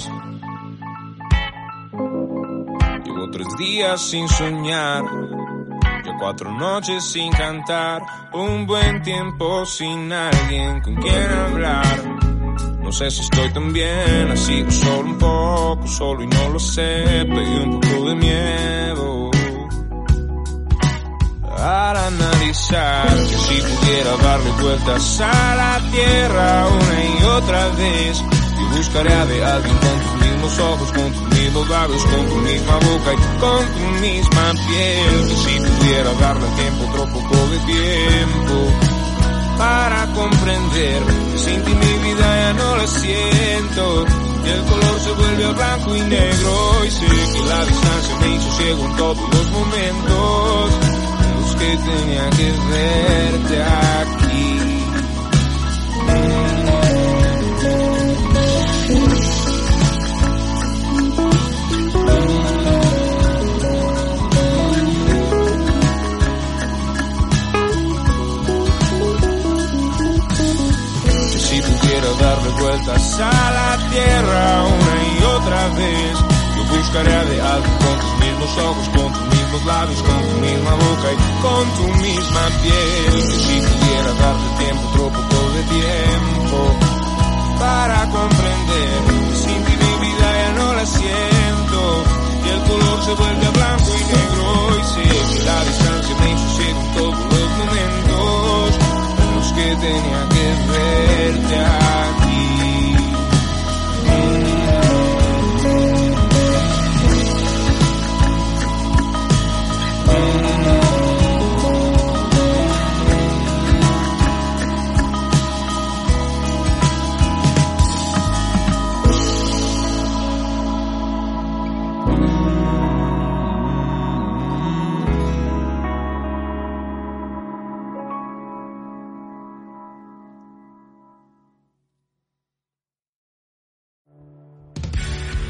Días 3.57 4.01
sin 4.01 4.27
soñar, 4.27 5.03
ya 6.03 6.17
cuatro 6.19 6.51
noches 6.51 7.03
sin 7.03 7.31
cantar, 7.31 8.01
un 8.33 8.65
buen 8.65 9.01
tiempo 9.01 9.65
sin 9.65 10.11
alguien 10.11 10.81
con 10.81 10.95
quien 10.95 11.29
hablar. 11.31 12.03
No 12.81 12.91
sé 12.91 13.09
si 13.09 13.21
estoy 13.21 13.49
tan 13.51 13.73
bien, 13.73 14.31
así 14.31 14.63
solo 14.69 15.09
un 15.09 15.17
poco, 15.17 15.87
solo 15.87 16.23
y 16.23 16.27
no 16.27 16.49
lo 16.49 16.59
sé, 16.59 17.25
pedí 17.25 17.55
un 17.63 17.79
poco 17.79 18.09
de 18.09 18.15
miedo. 18.15 19.31
Para 21.57 22.07
analizar 22.07 23.07
que 23.07 23.37
si 23.37 23.61
pudiera 23.61 24.17
darle 24.17 24.51
vueltas 24.61 25.21
a 25.21 25.55
la 25.55 25.91
tierra 25.91 26.67
una 26.67 27.03
y 27.03 27.23
otra 27.23 27.67
vez, 27.69 28.23
yo 28.57 28.77
buscaría 28.77 29.25
de 29.25 29.45
alguien 29.45 29.77
con 29.77 29.99
tus 29.99 30.27
mismos 30.27 30.59
ojos, 30.59 30.91
con 30.91 31.11
tus 31.13 31.39
mismos 31.39 31.69
labios, 31.69 32.05
con 32.05 32.25
tu 32.27 32.35
misma 32.35 32.75
boca 32.75 33.13
y 33.13 33.39
con 33.39 33.65
tu 33.75 34.01
misma 34.01 34.51
piel. 34.67 35.27
Que 35.27 35.35
si 35.35 35.59
pudiera 35.59 36.13
darle 36.13 36.47
tiempo 36.55 36.83
otro 36.89 37.05
poco 37.13 37.35
de 37.49 37.59
tiempo 37.59 38.55
para 39.57 40.05
comprender 40.13 41.03
que 41.31 41.37
sin 41.37 41.61
ti 41.63 41.73
mi 41.73 42.09
vida 42.09 42.25
ya 42.41 42.53
no 42.53 42.77
la 42.77 42.87
siento. 42.87 44.05
Y 44.45 44.49
el 44.49 44.63
color 44.65 44.99
se 44.99 45.11
vuelve 45.11 45.45
a 45.45 45.51
blanco 45.51 45.95
y 45.95 46.01
negro 46.01 46.85
y 46.85 46.91
sé 46.91 47.05
que 47.05 47.39
la 47.49 47.65
distancia 47.65 48.15
me 48.21 48.35
hizo 48.35 48.51
ciego 48.57 48.85
en 48.85 48.95
todos 48.95 49.17
los 49.17 49.51
momentos 49.51 50.71
en 51.25 51.41
los 51.41 51.55
que 51.55 51.77
tenía 51.77 52.29
que 52.29 52.51
verte 52.69 53.63
aquí. 53.63 54.64
Vueltas 72.85 73.19
a 73.19 73.51
la 73.51 73.89
tierra 73.89 74.63
una 74.63 74.95
y 75.03 75.23
otra 75.23 75.67
vez, 75.69 76.17
yo 76.55 76.63
buscaría 76.77 77.23
de 77.25 77.41
alguien 77.41 77.77
con 77.77 77.99
tus 77.99 78.19
mismos 78.19 78.57
ojos, 78.57 78.89
con 78.89 79.13
tus 79.13 79.37
mismos 79.37 79.65
labios, 79.65 80.01
con 80.01 80.21
tu 80.21 80.37
misma 80.41 80.71
boca 80.71 81.07
y 81.11 81.41
con 81.41 81.65
tu 81.75 81.87
misma 82.01 82.41
piel. 82.61 83.13
Que 83.13 83.39
si 83.39 83.61
pudiera 83.61 84.13
darle 84.13 84.49
tiempo, 84.59 84.87
otro 84.89 85.09
poco 85.09 85.49
de 85.51 85.63
tiempo 85.63 86.57
para 87.59 88.09
comprender 88.09 89.01
que 89.29 89.35
sin 89.35 89.63
ti 89.65 89.73
mi 89.83 90.05
vida 90.05 90.27
ya 90.37 90.51
no 90.53 90.73
la 90.73 90.85
siento. 90.85 92.03
Y 92.45 92.49
el 92.49 92.61
color 92.69 93.03
se 93.03 93.13
vuelve 93.13 93.45
a 93.45 93.51
blanco 93.51 93.91
y 93.95 94.03
negro 94.13 94.47
y 94.77 94.83
sé 94.93 95.37
que 95.37 95.43
la 95.43 95.65
distancia 95.65 96.15
me 96.19 96.31
hizo 96.31 96.49
ciego 96.57 96.79
en 96.79 96.93
todos 96.93 97.33
los 97.33 97.49
momentos 97.57 98.64
que 99.55 99.75
tenía 99.77 100.21
que 100.29 100.47
verte 100.69 101.55
aquí. 101.55 103.14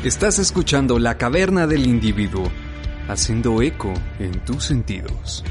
Estás 0.06 0.38
escuchando 0.38 1.00
La 1.00 1.18
Caverna 1.18 1.66
del 1.66 1.88
Individuo, 1.88 2.52
haciendo 3.08 3.64
eco 3.64 3.92
en 4.20 4.34
tus 4.46 4.64
sentidos. 4.64 5.44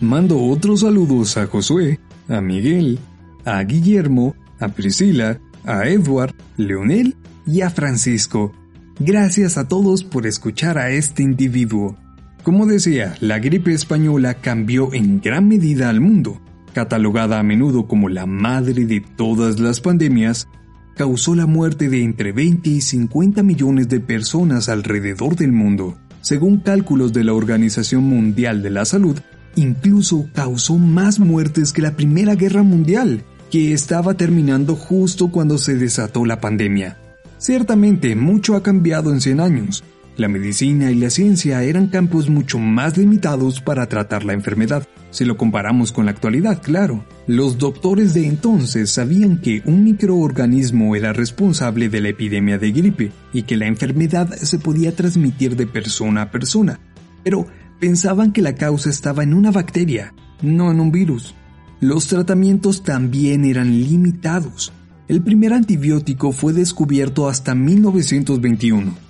Mando 0.00 0.38
otros 0.38 0.80
saludos 0.80 1.38
a 1.38 1.46
Josué, 1.46 1.98
a 2.28 2.42
Miguel, 2.42 2.98
a 3.46 3.62
Guillermo, 3.62 4.36
a 4.60 4.68
Priscila, 4.68 5.40
a 5.64 5.88
Edward, 5.88 6.34
Leonel 6.58 7.16
y 7.46 7.62
a 7.62 7.70
Francisco. 7.70 8.52
Gracias 8.98 9.56
a 9.56 9.66
todos 9.66 10.04
por 10.04 10.26
escuchar 10.26 10.76
a 10.76 10.90
este 10.90 11.22
individuo. 11.22 11.96
Como 12.42 12.66
decía, 12.66 13.14
la 13.20 13.38
gripe 13.38 13.72
española 13.72 14.34
cambió 14.34 14.92
en 14.92 15.22
gran 15.22 15.48
medida 15.48 15.88
al 15.88 16.02
mundo. 16.02 16.38
Catalogada 16.72 17.38
a 17.38 17.42
menudo 17.42 17.86
como 17.86 18.08
la 18.08 18.26
madre 18.26 18.86
de 18.86 19.00
todas 19.00 19.58
las 19.58 19.80
pandemias, 19.80 20.48
causó 20.96 21.34
la 21.34 21.46
muerte 21.46 21.88
de 21.88 22.02
entre 22.02 22.32
20 22.32 22.68
y 22.68 22.80
50 22.80 23.42
millones 23.42 23.88
de 23.88 24.00
personas 24.00 24.68
alrededor 24.68 25.36
del 25.36 25.52
mundo. 25.52 25.96
Según 26.20 26.58
cálculos 26.58 27.12
de 27.12 27.24
la 27.24 27.32
Organización 27.32 28.04
Mundial 28.04 28.62
de 28.62 28.70
la 28.70 28.84
Salud, 28.84 29.18
incluso 29.54 30.28
causó 30.34 30.76
más 30.76 31.20
muertes 31.20 31.72
que 31.72 31.82
la 31.82 31.96
Primera 31.96 32.34
Guerra 32.34 32.62
Mundial, 32.62 33.24
que 33.50 33.72
estaba 33.72 34.14
terminando 34.14 34.76
justo 34.76 35.28
cuando 35.28 35.56
se 35.56 35.76
desató 35.76 36.24
la 36.24 36.40
pandemia. 36.40 36.98
Ciertamente, 37.38 38.16
mucho 38.16 38.56
ha 38.56 38.62
cambiado 38.62 39.12
en 39.12 39.20
100 39.20 39.40
años. 39.40 39.84
La 40.18 40.26
medicina 40.26 40.90
y 40.90 40.96
la 40.96 41.10
ciencia 41.10 41.62
eran 41.62 41.86
campos 41.86 42.28
mucho 42.28 42.58
más 42.58 42.98
limitados 42.98 43.60
para 43.60 43.88
tratar 43.88 44.24
la 44.24 44.32
enfermedad, 44.32 44.84
si 45.12 45.24
lo 45.24 45.36
comparamos 45.36 45.92
con 45.92 46.06
la 46.06 46.10
actualidad, 46.10 46.60
claro. 46.60 47.04
Los 47.28 47.56
doctores 47.56 48.14
de 48.14 48.26
entonces 48.26 48.90
sabían 48.90 49.40
que 49.40 49.62
un 49.64 49.84
microorganismo 49.84 50.96
era 50.96 51.12
responsable 51.12 51.88
de 51.88 52.00
la 52.00 52.08
epidemia 52.08 52.58
de 52.58 52.72
gripe 52.72 53.12
y 53.32 53.42
que 53.42 53.56
la 53.56 53.68
enfermedad 53.68 54.34
se 54.34 54.58
podía 54.58 54.92
transmitir 54.92 55.54
de 55.54 55.68
persona 55.68 56.22
a 56.22 56.30
persona, 56.32 56.80
pero 57.22 57.46
pensaban 57.78 58.32
que 58.32 58.42
la 58.42 58.56
causa 58.56 58.90
estaba 58.90 59.22
en 59.22 59.34
una 59.34 59.52
bacteria, 59.52 60.14
no 60.42 60.72
en 60.72 60.80
un 60.80 60.90
virus. 60.90 61.36
Los 61.78 62.08
tratamientos 62.08 62.82
también 62.82 63.44
eran 63.44 63.70
limitados. 63.70 64.72
El 65.06 65.22
primer 65.22 65.52
antibiótico 65.52 66.32
fue 66.32 66.52
descubierto 66.52 67.28
hasta 67.28 67.54
1921 67.54 69.07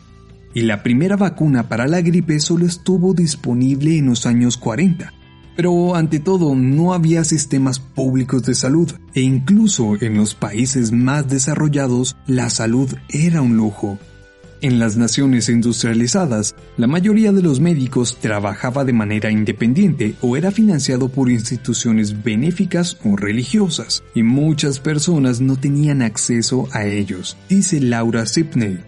y 0.55 0.63
la 0.63 0.83
primera 0.83 1.17
vacuna 1.17 1.69
para 1.69 1.87
la 1.87 2.01
gripe 2.01 2.41
solo 2.41 2.67
estuvo 2.67 3.15
disponible 3.15 3.99
en 3.99 4.07
los 4.07 4.27
años 4.27 4.57
40. 4.57 5.13
Pero 5.57 5.97
ante 5.97 6.21
todo 6.21 6.55
no 6.55 6.95
había 6.95 7.25
sistemas 7.25 7.81
públicos 7.81 8.45
de 8.45 8.55
salud 8.55 8.93
e 9.15 9.23
incluso 9.23 10.01
en 10.01 10.17
los 10.17 10.35
países 10.35 10.93
más 10.93 11.29
desarrollados 11.29 12.17
la 12.27 12.49
salud 12.49 12.95
era 13.09 13.43
un 13.43 13.57
lujo. 13.57 13.99
En 14.61 14.81
las 14.81 14.97
naciones 14.97 15.49
industrializadas, 15.49 16.57
la 16.77 16.89
mayoría 16.89 17.31
de 17.31 17.43
los 17.43 17.61
médicos 17.61 18.19
trabajaba 18.21 18.85
de 18.85 18.93
manera 18.93 19.31
independiente 19.31 20.17
o 20.21 20.37
era 20.37 20.51
financiado 20.51 21.09
por 21.09 21.31
instituciones 21.31 22.25
benéficas 22.25 22.99
o 23.05 23.17
religiosas, 23.17 24.03
y 24.17 24.25
muchas 24.25 24.81
personas 24.81 25.41
no 25.41 25.57
tenían 25.57 26.03
acceso 26.03 26.67
a 26.73 26.87
ellos, 26.87 27.37
dice 27.49 27.81
Laura 27.81 28.27
Sipney, 28.27 28.79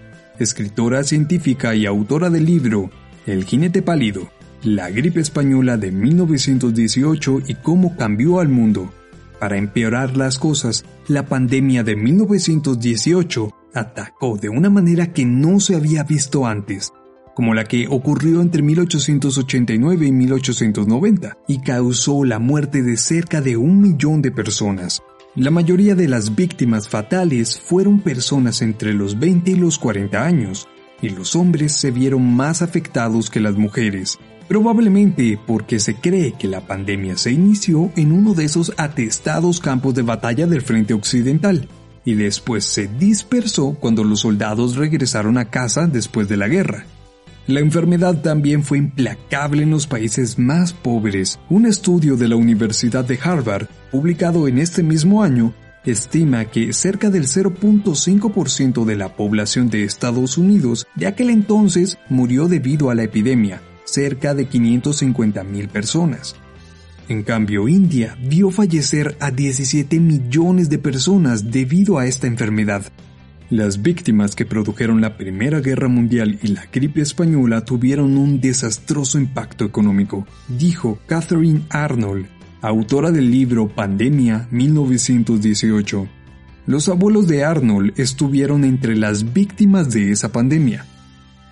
escritora 0.45 1.05
científica 1.05 1.75
y 1.75 1.87
autora 1.87 2.31
del 2.31 2.47
libro 2.47 2.91
El 3.27 3.45
jinete 3.45 3.83
pálido, 3.83 4.31
la 4.63 4.91
gripe 4.91 5.21
española 5.21 5.77
de 5.77 5.93
1918 5.93 7.43
y 7.47 7.55
cómo 7.55 7.97
cambió 7.97 8.41
al 8.41 8.49
mundo. 8.49 8.93
Para 9.39 9.57
empeorar 9.57 10.17
las 10.17 10.39
cosas, 10.39 10.85
la 11.09 11.27
pandemia 11.27 11.83
de 11.83 11.97
1918 11.97 13.51
atacó 13.75 14.37
de 14.37 14.49
una 14.49 14.71
manera 14.71 15.13
que 15.13 15.25
no 15.25 15.61
se 15.61 15.77
había 15.77 16.03
visto 16.03 16.47
antes, 16.47 16.93
como 17.35 17.55
la 17.55 17.65
que 17.65 17.87
ocurrió 17.89 18.43
entre 18.43 18.63
1889 18.63 20.07
y 20.07 20.13
1890, 20.13 21.39
y 21.49 21.61
causó 21.61 22.25
la 22.25 22.39
muerte 22.39 22.83
de 22.83 22.97
cerca 22.97 23.41
de 23.41 23.57
un 23.57 23.81
millón 23.81 24.21
de 24.21 24.31
personas. 24.31 25.03
La 25.37 25.53
mayoría 25.53 25.95
de 25.95 26.09
las 26.09 26.35
víctimas 26.35 26.89
fatales 26.89 27.61
fueron 27.61 28.01
personas 28.01 28.63
entre 28.63 28.93
los 28.93 29.17
20 29.17 29.53
y 29.53 29.55
los 29.55 29.79
40 29.79 30.25
años, 30.25 30.67
y 31.01 31.11
los 31.11 31.37
hombres 31.37 31.73
se 31.73 31.93
vieron 31.93 32.35
más 32.35 32.63
afectados 32.63 33.31
que 33.31 33.39
las 33.39 33.55
mujeres, 33.55 34.19
probablemente 34.49 35.39
porque 35.47 35.79
se 35.79 35.95
cree 35.95 36.33
que 36.33 36.49
la 36.49 36.67
pandemia 36.67 37.17
se 37.17 37.31
inició 37.31 37.93
en 37.95 38.11
uno 38.11 38.35
de 38.35 38.45
esos 38.45 38.73
atestados 38.77 39.61
campos 39.61 39.95
de 39.95 40.03
batalla 40.03 40.49
del 40.49 40.63
frente 40.63 40.95
occidental, 40.95 41.69
y 42.05 42.15
después 42.15 42.65
se 42.65 42.89
dispersó 42.89 43.77
cuando 43.79 44.03
los 44.03 44.21
soldados 44.21 44.75
regresaron 44.75 45.39
a 45.39 45.45
casa 45.45 45.87
después 45.87 46.29
de 46.29 46.39
la 46.39 46.49
guerra. 46.49 46.87
La 47.47 47.61
enfermedad 47.61 48.21
también 48.21 48.65
fue 48.65 48.79
implacable 48.79 49.63
en 49.63 49.71
los 49.71 49.87
países 49.87 50.39
más 50.39 50.73
pobres. 50.73 51.39
Un 51.49 51.67
estudio 51.67 52.17
de 52.17 52.29
la 52.29 52.37
Universidad 52.37 53.05
de 53.05 53.19
Harvard, 53.23 53.67
publicado 53.91 54.49
en 54.49 54.59
este 54.59 54.83
mismo 54.83 55.23
año, 55.23 55.53
estima 55.85 56.45
que 56.45 56.73
cerca 56.73 57.11
del 57.11 57.25
0.5% 57.25 58.85
de 58.85 58.97
la 58.97 59.17
población 59.17 59.71
de 59.71 59.85
Estados 59.85 60.39
Unidos 60.39 60.87
de 60.95 61.07
aquel 61.07 61.31
entonces 61.31 61.99
murió 62.09 62.49
debido 62.49 62.91
a 62.91 62.95
la 62.95 63.03
epidemia, 63.03 63.61
cerca 63.85 64.35
de 64.35 64.49
550.000 64.49 65.69
personas. 65.69 66.37
En 67.09 67.25
cambio, 67.25 67.67
India 67.67 68.17
vio 68.23 68.51
fallecer 68.51 69.17
a 69.19 69.33
17 69.33 69.99
millones 69.99 70.71
de 70.71 70.79
personas 70.79 71.51
debido 71.51 71.99
a 71.99 72.07
esta 72.07 72.29
enfermedad. 72.29 72.85
Las 73.51 73.83
víctimas 73.83 74.37
que 74.37 74.47
produjeron 74.47 75.01
la 75.01 75.17
Primera 75.17 75.59
Guerra 75.59 75.89
Mundial 75.89 76.39
y 76.41 76.49
la 76.49 76.67
gripe 76.73 77.01
española 77.01 77.65
tuvieron 77.65 78.17
un 78.17 78.41
desastroso 78.41 79.19
impacto 79.19 79.65
económico, 79.65 80.25
dijo 80.47 81.01
Catherine 81.07 81.63
Arnold, 81.69 82.27
autora 82.63 83.11
del 83.11 83.31
libro 83.31 83.69
Pandemia 83.69 84.47
1918. 84.51 86.09
Los 86.67 86.89
abuelos 86.89 87.27
de 87.27 87.45
Arnold 87.45 87.99
estuvieron 87.99 88.65
entre 88.65 88.97
las 88.97 89.33
víctimas 89.33 89.91
de 89.91 90.11
esa 90.13 90.31
pandemia. 90.31 90.85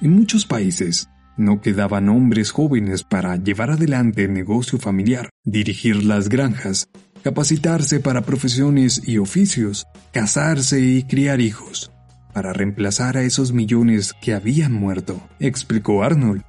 En 0.02 0.12
muchos 0.12 0.44
países, 0.44 1.08
no 1.38 1.60
quedaban 1.60 2.08
hombres 2.08 2.50
jóvenes 2.50 3.04
para 3.04 3.36
llevar 3.36 3.70
adelante 3.70 4.24
el 4.24 4.34
negocio 4.34 4.78
familiar, 4.78 5.30
dirigir 5.44 6.04
las 6.04 6.28
granjas, 6.28 6.88
capacitarse 7.22 8.00
para 8.00 8.22
profesiones 8.22 9.00
y 9.06 9.16
oficios, 9.18 9.86
casarse 10.12 10.80
y 10.80 11.04
criar 11.04 11.40
hijos, 11.40 11.90
para 12.34 12.52
reemplazar 12.52 13.16
a 13.16 13.22
esos 13.22 13.52
millones 13.52 14.12
que 14.20 14.34
habían 14.34 14.72
muerto, 14.74 15.26
explicó 15.40 16.02
Arnold. 16.02 16.42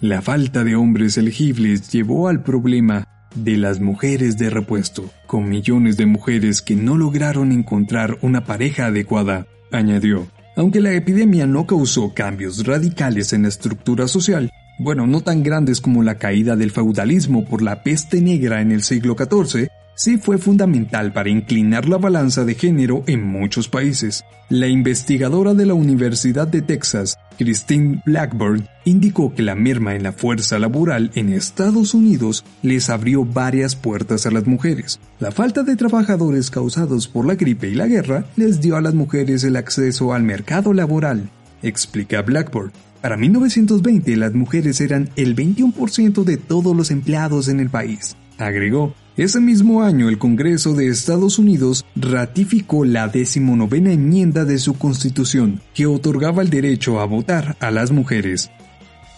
La 0.00 0.22
falta 0.22 0.64
de 0.64 0.74
hombres 0.74 1.18
elegibles 1.18 1.90
llevó 1.90 2.28
al 2.28 2.42
problema 2.42 3.06
de 3.36 3.56
las 3.56 3.80
mujeres 3.80 4.38
de 4.38 4.50
repuesto, 4.50 5.10
con 5.26 5.48
millones 5.48 5.96
de 5.96 6.06
mujeres 6.06 6.62
que 6.62 6.74
no 6.74 6.96
lograron 6.96 7.52
encontrar 7.52 8.18
una 8.22 8.44
pareja 8.44 8.86
adecuada, 8.86 9.46
añadió. 9.70 10.26
Aunque 10.56 10.80
la 10.80 10.92
epidemia 10.92 11.46
no 11.46 11.66
causó 11.66 12.14
cambios 12.14 12.66
radicales 12.66 13.32
en 13.32 13.42
la 13.42 13.48
estructura 13.48 14.08
social, 14.08 14.50
bueno, 14.78 15.06
no 15.06 15.20
tan 15.20 15.42
grandes 15.42 15.80
como 15.80 16.02
la 16.02 16.16
caída 16.16 16.56
del 16.56 16.70
feudalismo 16.70 17.44
por 17.44 17.62
la 17.62 17.82
peste 17.82 18.20
negra 18.20 18.60
en 18.60 18.72
el 18.72 18.82
siglo 18.82 19.16
XIV, 19.16 19.68
sí 19.96 20.18
fue 20.18 20.38
fundamental 20.38 21.12
para 21.12 21.30
inclinar 21.30 21.88
la 21.88 21.96
balanza 21.96 22.44
de 22.44 22.54
género 22.54 23.02
en 23.08 23.26
muchos 23.26 23.68
países. 23.68 24.24
La 24.48 24.68
investigadora 24.68 25.54
de 25.54 25.66
la 25.66 25.74
Universidad 25.74 26.46
de 26.46 26.62
Texas, 26.62 27.18
Christine 27.36 28.02
Blackburn, 28.06 28.68
indicó 28.84 29.34
que 29.34 29.42
la 29.42 29.56
merma 29.56 29.96
en 29.96 30.04
la 30.04 30.12
fuerza 30.12 30.60
laboral 30.60 31.10
en 31.14 31.32
Estados 31.32 31.94
Unidos 31.94 32.44
les 32.62 32.88
abrió 32.90 33.24
varias 33.24 33.74
puertas 33.74 34.26
a 34.26 34.30
las 34.30 34.46
mujeres. 34.46 35.00
La 35.18 35.32
falta 35.32 35.64
de 35.64 35.74
trabajadores 35.74 36.50
causados 36.50 37.08
por 37.08 37.26
la 37.26 37.34
gripe 37.34 37.68
y 37.68 37.74
la 37.74 37.88
guerra 37.88 38.26
les 38.36 38.60
dio 38.60 38.76
a 38.76 38.80
las 38.80 38.94
mujeres 38.94 39.42
el 39.42 39.56
acceso 39.56 40.12
al 40.12 40.22
mercado 40.22 40.72
laboral, 40.72 41.30
explica 41.62 42.22
Blackburn. 42.22 42.70
Para 43.00 43.16
1920 43.16 44.16
las 44.16 44.34
mujeres 44.34 44.80
eran 44.80 45.08
el 45.16 45.34
21% 45.34 46.24
de 46.24 46.36
todos 46.36 46.76
los 46.76 46.90
empleados 46.90 47.48
en 47.48 47.60
el 47.60 47.70
país. 47.70 48.16
Agregó, 48.38 48.94
ese 49.16 49.40
mismo 49.40 49.82
año 49.82 50.10
el 50.10 50.18
Congreso 50.18 50.74
de 50.74 50.88
Estados 50.88 51.38
Unidos 51.38 51.86
ratificó 51.96 52.84
la 52.84 53.08
decimonovena 53.08 53.92
enmienda 53.92 54.44
de 54.44 54.58
su 54.58 54.74
Constitución 54.74 55.62
que 55.72 55.86
otorgaba 55.86 56.42
el 56.42 56.50
derecho 56.50 57.00
a 57.00 57.06
votar 57.06 57.56
a 57.60 57.70
las 57.70 57.92
mujeres. 57.92 58.50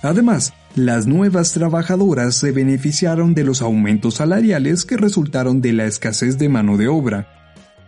Además, 0.03 0.53
las 0.77 1.09
nuevas 1.09 1.53
trabajadoras 1.53 2.37
se 2.37 2.53
beneficiaron 2.53 3.35
de 3.35 3.43
los 3.43 3.61
aumentos 3.61 4.15
salariales 4.15 4.85
que 4.85 4.97
resultaron 4.97 5.61
de 5.61 5.73
la 5.73 5.87
escasez 5.87 6.39
de 6.39 6.49
mano 6.49 6.77
de 6.77 6.87
obra. 6.87 7.27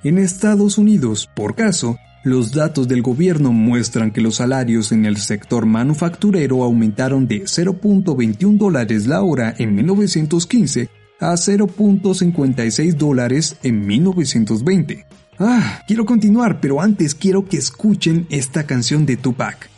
En 0.03 0.19
Estados 0.19 0.79
Unidos, 0.79 1.31
por 1.33 1.55
caso, 1.55 1.97
los 2.25 2.53
datos 2.53 2.89
del 2.89 3.03
gobierno 3.03 3.53
muestran 3.53 4.11
que 4.11 4.21
los 4.21 4.37
salarios 4.37 4.91
en 4.91 5.07
el 5.07 5.19
sector 5.19 5.65
manufacturero 5.65 6.65
aumentaron 6.65 7.29
de 7.29 7.45
0.21 7.45 8.59
dólares 8.59 9.07
la 9.07 9.23
hora 9.23 9.55
en 9.57 9.77
1915 9.77 10.91
a 11.21 11.35
0.56 11.35 12.95
dólares 12.95 13.57
en 13.63 13.87
1920. 13.87 15.07
Ah, 15.39 15.83
quiero 15.87 16.05
continuar, 16.05 16.61
pero 16.61 16.81
antes 16.81 17.15
quiero 17.15 17.47
que 17.47 17.57
escuchen 17.57 18.27
esta 18.31 18.65
canción 18.65 19.07
de 19.07 19.17
Tupac, 19.17 19.71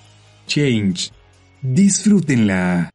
Change. 0.47 1.13
Disfrútenla. 1.61 2.93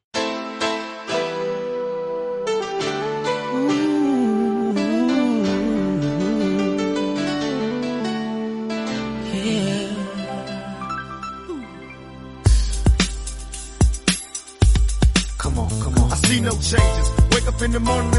In 17.59 17.73
the 17.73 17.79
morning 17.79 18.16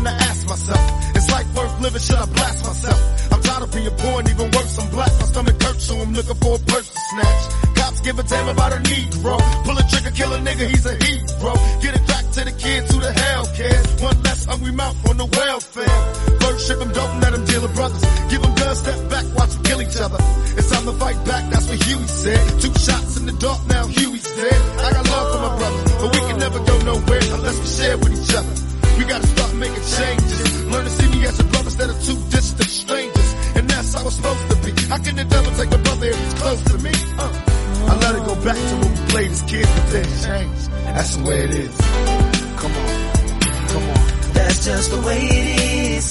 supposed 34.18 34.50
to 34.50 34.56
be. 34.64 34.72
How 34.88 34.98
can 34.98 35.14
the 35.16 35.24
devil 35.24 35.52
take 35.54 35.72
a 35.72 35.78
brother 35.78 36.06
if 36.06 36.18
he's 36.18 36.34
close 36.34 36.62
to 36.72 36.78
me? 36.78 36.92
Uh. 37.18 37.32
I 37.90 37.94
let 38.04 38.14
it 38.16 38.24
go 38.26 38.34
back 38.44 38.56
to 38.68 38.74
when 38.80 38.90
we 38.90 39.00
played 39.12 39.30
as 39.30 39.42
kids, 39.42 39.70
but 39.74 39.86
then 39.92 40.04
changed. 40.26 40.70
That's 40.94 41.16
the 41.16 41.24
way 41.24 41.38
it 41.44 41.50
is. 41.64 41.76
Come 42.60 42.74
on, 42.82 42.88
come 43.72 43.84
on. 43.94 44.00
That's 44.36 44.64
just 44.64 44.90
the 44.90 45.00
way 45.06 45.20
it 45.22 45.48
is. 45.96 46.06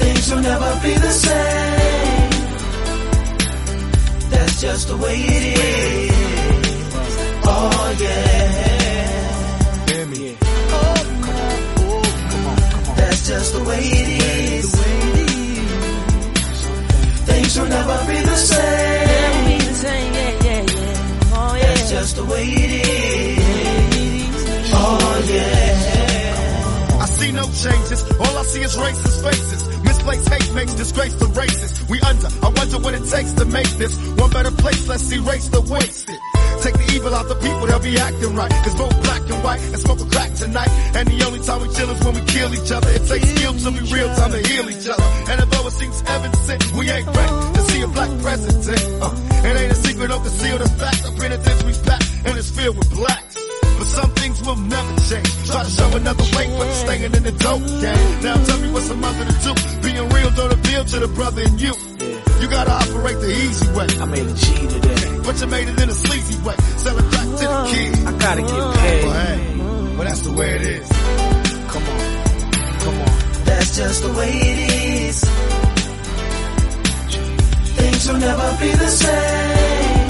Things 0.00 0.24
will 0.30 0.42
never 0.42 0.70
be 0.82 0.94
the 1.06 1.12
same. 1.26 2.30
That's 4.32 4.60
just 4.60 4.88
the 4.88 4.96
way 4.96 5.16
it 5.16 5.44
is. 5.58 6.12
Oh 7.44 7.96
yeah. 8.00 9.86
Hear 9.90 10.06
me. 10.06 10.36
That's 12.96 13.20
just 13.28 13.52
the 13.52 13.62
way 13.68 13.82
it 13.82 14.08
is. 14.64 15.11
Things 17.52 17.68
will 17.68 17.68
never 17.68 18.06
be 18.06 18.18
the 18.18 18.36
same. 18.36 19.60
Oh, 21.34 21.58
That's 21.60 21.90
just 21.90 22.16
the 22.16 22.24
way 22.24 22.44
it 22.48 22.86
is. 22.88 23.42
Oh 24.72 25.24
yeah. 25.28 27.02
I 27.02 27.04
see 27.04 27.30
no 27.32 27.44
changes. 27.44 28.02
All 28.20 28.38
I 28.38 28.42
see 28.44 28.62
is 28.62 28.74
racist 28.74 29.22
faces. 29.22 29.84
Misplaced 29.84 30.28
hate 30.30 30.54
makes 30.54 30.72
disgrace 30.74 31.14
to 31.16 31.26
races. 31.26 31.88
We 31.90 32.00
under. 32.00 32.28
I 32.42 32.48
wonder 32.56 32.78
what 32.78 32.94
it 32.94 33.04
takes 33.10 33.34
to 33.34 33.44
make 33.44 33.68
this 33.76 33.98
one 34.16 34.30
better 34.30 34.52
place. 34.52 34.88
Let's 34.88 35.12
erase 35.12 35.48
the 35.48 35.60
wasted. 35.60 36.16
Take 36.62 36.74
the 36.74 36.92
evil 36.94 37.12
out 37.12 37.26
the 37.28 37.34
people, 37.34 37.66
they'll 37.66 37.80
be 37.80 37.98
acting 37.98 38.34
right. 38.36 38.50
Cause 38.62 38.76
both 38.76 39.02
black 39.02 39.22
and 39.28 39.42
white 39.42 39.60
and 39.60 39.78
smoke 39.78 40.00
a 40.00 40.06
crack 40.06 40.32
tonight. 40.34 40.70
And 40.94 41.08
the 41.08 41.24
only 41.26 41.40
time 41.40 41.60
we 41.60 41.68
chill 41.74 41.90
is 41.90 42.00
when 42.04 42.14
we 42.14 42.22
kill 42.22 42.54
each 42.54 42.70
other. 42.70 42.88
It 42.88 43.04
takes 43.04 43.28
skill 43.34 43.52
to 43.52 43.70
be 43.72 43.82
real 43.92 44.08
time 44.14 44.30
to 44.30 44.40
heal 44.46 44.70
each 44.70 44.86
other. 44.88 45.02
And 45.28 45.40
although 45.42 45.61
it 45.82 45.92
seems 45.92 46.02
evident, 46.08 46.72
we 46.78 46.90
ain't 46.90 47.06
ready 47.06 47.52
to 47.54 47.60
see 47.70 47.82
a 47.82 47.88
black 47.88 48.10
president. 48.22 49.02
Uh, 49.02 49.14
it 49.48 49.56
ain't 49.60 49.72
a 49.72 49.74
secret, 49.74 50.08
don't 50.08 50.22
conceal 50.22 50.58
the 50.58 50.68
fact. 50.68 51.04
Our 51.04 51.12
penitentiary's 51.12 51.78
packed 51.78 52.10
and 52.24 52.38
it's 52.38 52.50
filled 52.50 52.76
with 52.78 52.90
blacks. 52.94 53.34
But 53.78 53.86
some 53.86 54.10
things 54.14 54.42
will 54.46 54.56
never 54.56 54.92
change. 55.10 55.46
Try 55.46 55.62
to 55.64 55.70
show 55.70 55.88
another 55.96 56.24
way, 56.36 56.46
but 56.56 56.70
staying 56.72 57.02
in 57.02 57.22
the 57.22 57.32
dope 57.32 57.66
game. 57.66 58.22
Now 58.22 58.36
tell 58.44 58.60
me 58.60 58.70
what's 58.70 58.90
a 58.90 58.94
mother 58.94 59.24
to 59.24 59.34
do. 59.42 59.52
Being 59.82 60.08
real 60.08 60.30
don't 60.30 60.52
appeal 60.52 60.84
to 60.84 60.98
the 61.00 61.08
brother 61.08 61.42
in 61.42 61.58
you. 61.58 61.74
You 62.40 62.48
gotta 62.48 62.70
operate 62.72 63.18
the 63.20 63.30
easy 63.30 63.68
way. 63.72 63.86
I 64.00 64.04
made 64.06 64.26
a 64.26 64.34
G 64.34 64.68
today. 64.68 65.18
But 65.26 65.40
you 65.40 65.46
made 65.48 65.68
it 65.68 65.80
in 65.82 65.88
a 65.88 65.92
sleazy 65.94 66.38
way. 66.42 66.54
Sell 66.78 66.98
it 66.98 67.10
back 67.10 67.26
to 67.26 67.46
the 67.50 67.68
kids. 67.74 68.06
I 68.06 68.12
gotta 68.18 68.42
get 68.42 68.50
Well, 68.52 68.72
paid. 68.74 69.02
hey, 69.02 69.56
well 69.96 70.04
that's 70.04 70.20
the 70.22 70.32
way 70.32 70.50
it 70.54 70.62
is. 70.62 70.88
Come 71.72 71.82
on, 71.82 72.00
come 72.84 72.98
on. 73.02 73.44
That's 73.44 73.76
just 73.76 74.02
the 74.02 74.12
way 74.12 74.30
it 74.30 74.70
is. 75.10 75.61
Things 77.92 78.08
will 78.08 78.20
never 78.20 78.56
be 78.58 78.70
the 78.72 78.88
same. 78.88 80.08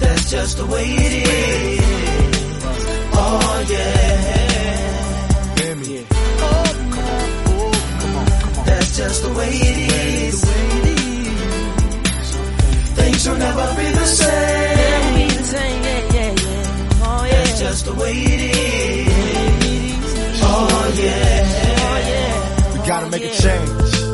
That's 0.00 0.30
just 0.30 0.56
the 0.56 0.64
way 0.64 0.84
it 0.86 1.12
is. 1.28 1.80
Oh 3.12 3.64
yeah. 3.68 4.14
That's 8.64 8.96
just 8.96 9.22
the 9.24 9.32
way 9.34 9.50
it 9.50 9.78
is. 9.92 10.44
Things 12.94 13.28
will 13.28 13.36
never 13.36 13.74
be 13.76 13.90
the 13.90 14.06
same. 14.06 15.28
That's 17.30 17.60
just 17.60 17.84
the 17.84 17.92
way 17.92 18.12
it 18.12 18.40
is. 18.56 20.40
Oh 20.42 20.92
yeah. 20.96 22.72
We 22.72 22.78
gotta 22.88 23.08
make 23.10 23.24
a 23.24 23.30
change. 23.30 24.13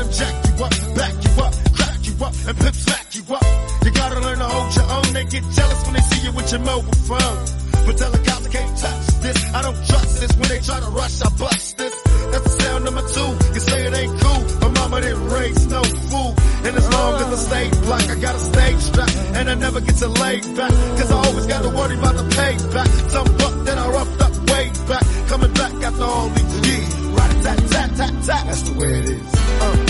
Let 0.00 0.06
them 0.06 0.16
jack 0.16 0.34
you 0.48 0.64
up, 0.64 0.70
back 0.96 1.12
you 1.12 1.42
up, 1.44 1.54
crack 1.76 1.98
you 2.08 2.24
up, 2.24 2.34
and 2.48 2.56
pimp 2.56 2.74
smack 2.74 3.06
you 3.12 3.22
up. 3.36 3.44
You 3.84 3.90
gotta 3.90 4.20
learn 4.20 4.38
to 4.38 4.48
hold 4.48 4.74
your 4.74 4.88
own. 4.96 5.12
They 5.12 5.24
get 5.24 5.44
jealous 5.52 5.84
when 5.84 5.92
they 5.92 6.00
see 6.00 6.24
you 6.24 6.32
with 6.32 6.50
your 6.50 6.60
mobile 6.60 7.00
phone. 7.04 7.38
But 7.84 7.98
tell 7.98 8.10
the 8.10 8.22
cops 8.24 8.46
I 8.46 8.48
can't 8.48 8.78
touch 8.80 9.06
this. 9.20 9.36
I 9.52 9.60
don't 9.60 9.76
trust 9.76 10.20
this. 10.20 10.32
When 10.40 10.48
they 10.48 10.60
try 10.60 10.80
to 10.80 10.88
rush, 10.88 11.20
I 11.20 11.28
bust 11.36 11.76
this. 11.76 11.94
That's 12.32 12.44
the 12.44 12.62
sound 12.64 12.84
number 12.86 13.04
two. 13.12 13.30
You 13.52 13.60
say 13.60 13.78
it 13.88 13.92
ain't 13.92 14.20
cool. 14.24 14.40
My 14.64 14.68
mama 14.80 15.00
didn't 15.02 15.28
raise 15.28 15.66
no 15.66 15.82
fool. 15.84 16.32
And 16.64 16.72
as 16.80 16.88
long 16.96 17.14
as 17.20 17.28
I 17.28 17.36
stay 17.36 17.68
black, 17.84 18.08
I 18.08 18.14
got 18.24 18.34
a 18.36 18.38
stage 18.40 18.80
strap. 18.80 19.10
And 19.36 19.50
I 19.50 19.54
never 19.54 19.80
get 19.82 19.96
to 19.96 20.08
lay 20.08 20.40
back. 20.56 20.72
Cause 20.96 21.12
I 21.12 21.16
always 21.28 21.46
got 21.46 21.60
to 21.60 21.68
worry 21.76 21.96
about 22.00 22.16
the 22.16 22.24
payback. 22.40 22.88
Some 23.12 23.28
buck 23.36 23.54
that 23.68 23.76
I 23.76 23.86
roughed 23.90 24.20
up 24.22 24.32
way 24.48 24.64
back. 24.88 25.04
Coming 25.28 25.52
back 25.52 25.74
after 25.84 26.04
all 26.04 26.28
these 26.30 26.54
years. 26.68 26.96
Right 27.04 27.36
tat 27.44 27.58
tat 27.68 27.90
tat 28.00 28.14
tat. 28.24 28.42
That's 28.48 28.62
the 28.62 28.80
way 28.80 28.92
it 28.96 29.04
is. 29.04 29.34
Uh. 29.60 29.89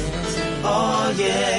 Oh 0.63 1.13
yeah. 1.17 1.51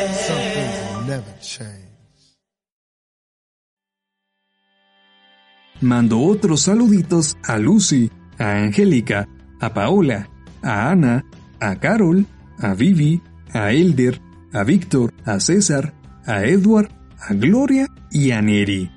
Otros 6.15 6.63
saluditos 6.63 7.37
a 7.45 7.59
Lucy, 7.59 8.11
a 8.39 8.57
Angélica, 8.57 9.29
a 9.61 9.75
Paola, 9.75 10.29
a 10.63 10.91
Ana, 10.91 11.25
a 11.61 11.77
Carol, 11.77 12.27
a 12.59 12.75
Vivi, 12.75 13.21
a 13.53 13.73
Elder, 13.73 14.21
a 14.53 14.65
Víctor, 14.65 15.13
a 15.25 15.39
César, 15.41 15.93
a 16.25 16.45
Edward, 16.45 16.91
a 17.19 17.35
Gloria 17.35 17.87
y 18.11 18.31
a 18.31 18.41
Neri. 18.41 18.91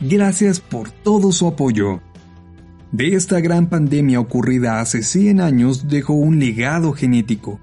Gracias 0.00 0.60
por 0.60 0.90
todo 0.90 1.32
su 1.32 1.48
apoyo. 1.48 2.00
De 2.92 3.14
esta 3.14 3.40
gran 3.40 3.68
pandemia 3.68 4.20
ocurrida 4.20 4.80
hace 4.80 5.02
100 5.02 5.40
años 5.40 5.88
dejó 5.88 6.14
un 6.14 6.38
legado 6.38 6.92
genético, 6.92 7.60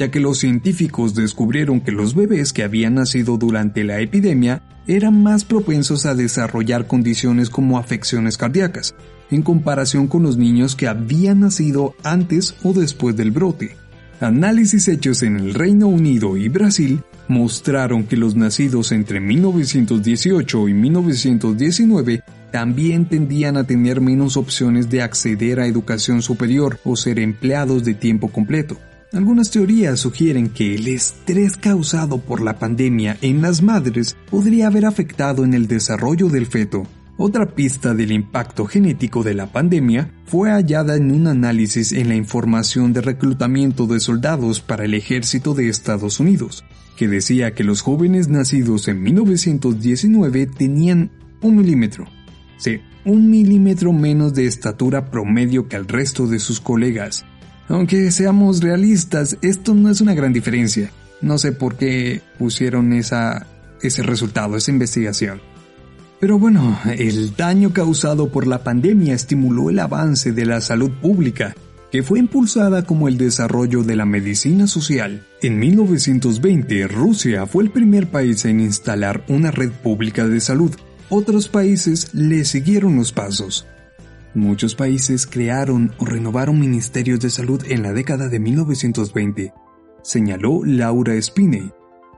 ya 0.00 0.10
que 0.10 0.18
los 0.18 0.38
científicos 0.38 1.14
descubrieron 1.14 1.82
que 1.82 1.92
los 1.92 2.14
bebés 2.14 2.54
que 2.54 2.62
habían 2.62 2.94
nacido 2.94 3.36
durante 3.36 3.84
la 3.84 4.00
epidemia 4.00 4.62
eran 4.86 5.22
más 5.22 5.44
propensos 5.44 6.06
a 6.06 6.14
desarrollar 6.14 6.86
condiciones 6.86 7.50
como 7.50 7.78
afecciones 7.78 8.38
cardíacas, 8.38 8.94
en 9.30 9.42
comparación 9.42 10.08
con 10.08 10.22
los 10.22 10.38
niños 10.38 10.74
que 10.74 10.88
habían 10.88 11.40
nacido 11.40 11.94
antes 12.02 12.54
o 12.62 12.72
después 12.72 13.14
del 13.14 13.30
brote. 13.30 13.76
Análisis 14.20 14.88
hechos 14.88 15.22
en 15.22 15.36
el 15.36 15.52
Reino 15.52 15.86
Unido 15.86 16.38
y 16.38 16.48
Brasil 16.48 17.02
mostraron 17.28 18.04
que 18.04 18.16
los 18.16 18.34
nacidos 18.34 18.92
entre 18.92 19.20
1918 19.20 20.68
y 20.70 20.72
1919 20.72 22.22
también 22.50 23.06
tendían 23.06 23.58
a 23.58 23.64
tener 23.64 24.00
menos 24.00 24.38
opciones 24.38 24.88
de 24.88 25.02
acceder 25.02 25.60
a 25.60 25.66
educación 25.66 26.22
superior 26.22 26.80
o 26.84 26.96
ser 26.96 27.18
empleados 27.18 27.84
de 27.84 27.92
tiempo 27.92 28.28
completo. 28.28 28.78
Algunas 29.12 29.50
teorías 29.50 29.98
sugieren 29.98 30.50
que 30.50 30.76
el 30.76 30.86
estrés 30.86 31.56
causado 31.56 32.20
por 32.20 32.40
la 32.40 32.60
pandemia 32.60 33.18
en 33.22 33.42
las 33.42 33.60
madres 33.60 34.16
podría 34.30 34.68
haber 34.68 34.86
afectado 34.86 35.44
en 35.44 35.52
el 35.52 35.66
desarrollo 35.66 36.28
del 36.28 36.46
feto, 36.46 36.84
Otra 37.22 37.54
pista 37.54 37.92
del 37.92 38.12
impacto 38.12 38.64
genético 38.64 39.22
de 39.22 39.34
la 39.34 39.52
pandemia 39.52 40.10
fue 40.24 40.50
hallada 40.52 40.96
en 40.96 41.10
un 41.10 41.26
análisis 41.26 41.92
en 41.92 42.08
la 42.08 42.14
información 42.14 42.94
de 42.94 43.02
reclutamiento 43.02 43.86
de 43.86 44.00
soldados 44.00 44.60
para 44.60 44.86
el 44.86 44.94
ejército 44.94 45.52
de 45.52 45.68
Estados 45.68 46.18
Unidos, 46.18 46.64
que 46.96 47.08
decía 47.08 47.52
que 47.52 47.62
los 47.62 47.82
jóvenes 47.82 48.28
nacidos 48.28 48.88
en 48.88 49.02
1919 49.02 50.46
tenían 50.46 51.10
un 51.42 51.56
milímetro, 51.56 52.06
sí, 52.56 52.80
un 53.04 53.28
milímetro 53.28 53.92
menos 53.92 54.32
de 54.32 54.46
estatura 54.46 55.10
promedio 55.10 55.68
que 55.68 55.76
el 55.76 55.88
resto 55.88 56.26
de 56.26 56.38
sus 56.38 56.58
colegas. 56.58 57.26
Aunque 57.70 58.10
seamos 58.10 58.60
realistas, 58.60 59.38
esto 59.42 59.74
no 59.74 59.90
es 59.90 60.00
una 60.00 60.12
gran 60.12 60.32
diferencia. 60.32 60.90
No 61.20 61.38
sé 61.38 61.52
por 61.52 61.76
qué 61.76 62.20
pusieron 62.36 62.92
ese 62.92 64.02
resultado, 64.02 64.56
esa 64.56 64.72
investigación. 64.72 65.40
Pero 66.18 66.36
bueno, 66.36 66.78
el 66.98 67.36
daño 67.36 67.72
causado 67.72 68.28
por 68.30 68.48
la 68.48 68.64
pandemia 68.64 69.14
estimuló 69.14 69.70
el 69.70 69.78
avance 69.78 70.32
de 70.32 70.46
la 70.46 70.60
salud 70.60 70.90
pública, 71.00 71.54
que 71.92 72.02
fue 72.02 72.18
impulsada 72.18 72.84
como 72.84 73.06
el 73.06 73.16
desarrollo 73.16 73.84
de 73.84 73.94
la 73.94 74.04
medicina 74.04 74.66
social. 74.66 75.24
En 75.40 75.60
1920, 75.60 76.88
Rusia 76.88 77.46
fue 77.46 77.62
el 77.62 77.70
primer 77.70 78.10
país 78.10 78.44
en 78.46 78.58
instalar 78.58 79.24
una 79.28 79.52
red 79.52 79.70
pública 79.70 80.26
de 80.26 80.40
salud. 80.40 80.74
Otros 81.08 81.46
países 81.46 82.12
le 82.14 82.44
siguieron 82.44 82.96
los 82.96 83.12
pasos. 83.12 83.64
Muchos 84.34 84.74
países 84.74 85.26
crearon 85.26 85.92
o 85.98 86.04
renovaron 86.04 86.60
ministerios 86.60 87.20
de 87.20 87.30
salud 87.30 87.62
en 87.68 87.82
la 87.82 87.92
década 87.92 88.28
de 88.28 88.38
1920, 88.38 89.52
señaló 90.02 90.64
Laura 90.64 91.20
Spiney, 91.20 91.72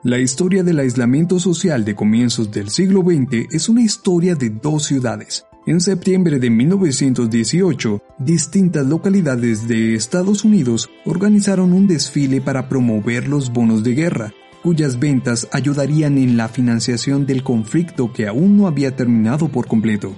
la 0.05 0.18
historia 0.18 0.64
del 0.64 0.81
aislamiento 0.81 1.38
social 1.38 1.85
de 1.85 1.94
comienzos 1.94 2.51
del 2.51 2.70
siglo 2.70 3.03
XX 3.03 3.46
es 3.53 3.68
una 3.68 3.83
historia 3.83 4.35
de 4.35 4.51
dos 4.51 4.83
ciudades. 4.83 5.46
En 5.64 5.81
septiembre 5.81 6.40
de 6.40 6.51
1918, 6.51 8.03
distintas 8.18 8.85
localidades 8.85 9.68
de 9.68 9.94
Estados 9.94 10.42
Unidos 10.42 10.90
organizaron 11.05 11.72
un 11.72 11.87
desfile 11.87 12.40
para 12.40 12.68
promover 12.68 13.29
los 13.29 13.53
bonos 13.53 13.85
de 13.85 13.94
guerra, 13.94 14.35
cuyas 14.64 14.98
ventas 14.98 15.46
ayudarían 15.53 16.18
en 16.18 16.37
la 16.37 16.48
financiación 16.48 17.25
del 17.25 17.44
conflicto 17.44 18.12
que 18.12 18.27
aún 18.27 18.57
no 18.57 18.66
había 18.66 18.96
terminado 18.96 19.51
por 19.51 19.68
completo. 19.68 20.16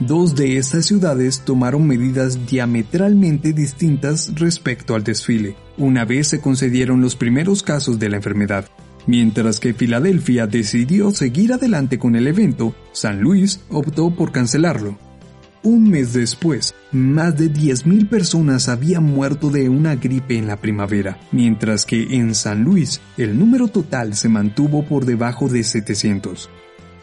Dos 0.00 0.36
de 0.36 0.58
estas 0.58 0.86
ciudades 0.86 1.40
tomaron 1.40 1.84
medidas 1.84 2.46
diametralmente 2.46 3.52
distintas 3.52 4.32
respecto 4.36 4.94
al 4.94 5.02
desfile, 5.02 5.56
una 5.76 6.04
vez 6.04 6.28
se 6.28 6.40
concedieron 6.40 7.00
los 7.00 7.16
primeros 7.16 7.64
casos 7.64 7.98
de 7.98 8.08
la 8.08 8.16
enfermedad. 8.16 8.66
Mientras 9.08 9.58
que 9.58 9.74
Filadelfia 9.74 10.46
decidió 10.46 11.10
seguir 11.10 11.52
adelante 11.52 11.98
con 11.98 12.14
el 12.14 12.28
evento, 12.28 12.76
San 12.92 13.20
Luis 13.20 13.60
optó 13.70 14.14
por 14.14 14.30
cancelarlo. 14.30 14.96
Un 15.64 15.90
mes 15.90 16.12
después, 16.12 16.76
más 16.92 17.36
de 17.36 17.52
10.000 17.52 18.08
personas 18.08 18.68
habían 18.68 19.02
muerto 19.02 19.50
de 19.50 19.68
una 19.68 19.96
gripe 19.96 20.38
en 20.38 20.46
la 20.46 20.58
primavera, 20.58 21.18
mientras 21.32 21.84
que 21.84 22.16
en 22.16 22.36
San 22.36 22.62
Luis 22.62 23.00
el 23.16 23.36
número 23.36 23.66
total 23.66 24.14
se 24.14 24.28
mantuvo 24.28 24.84
por 24.84 25.06
debajo 25.06 25.48
de 25.48 25.64
700. 25.64 26.48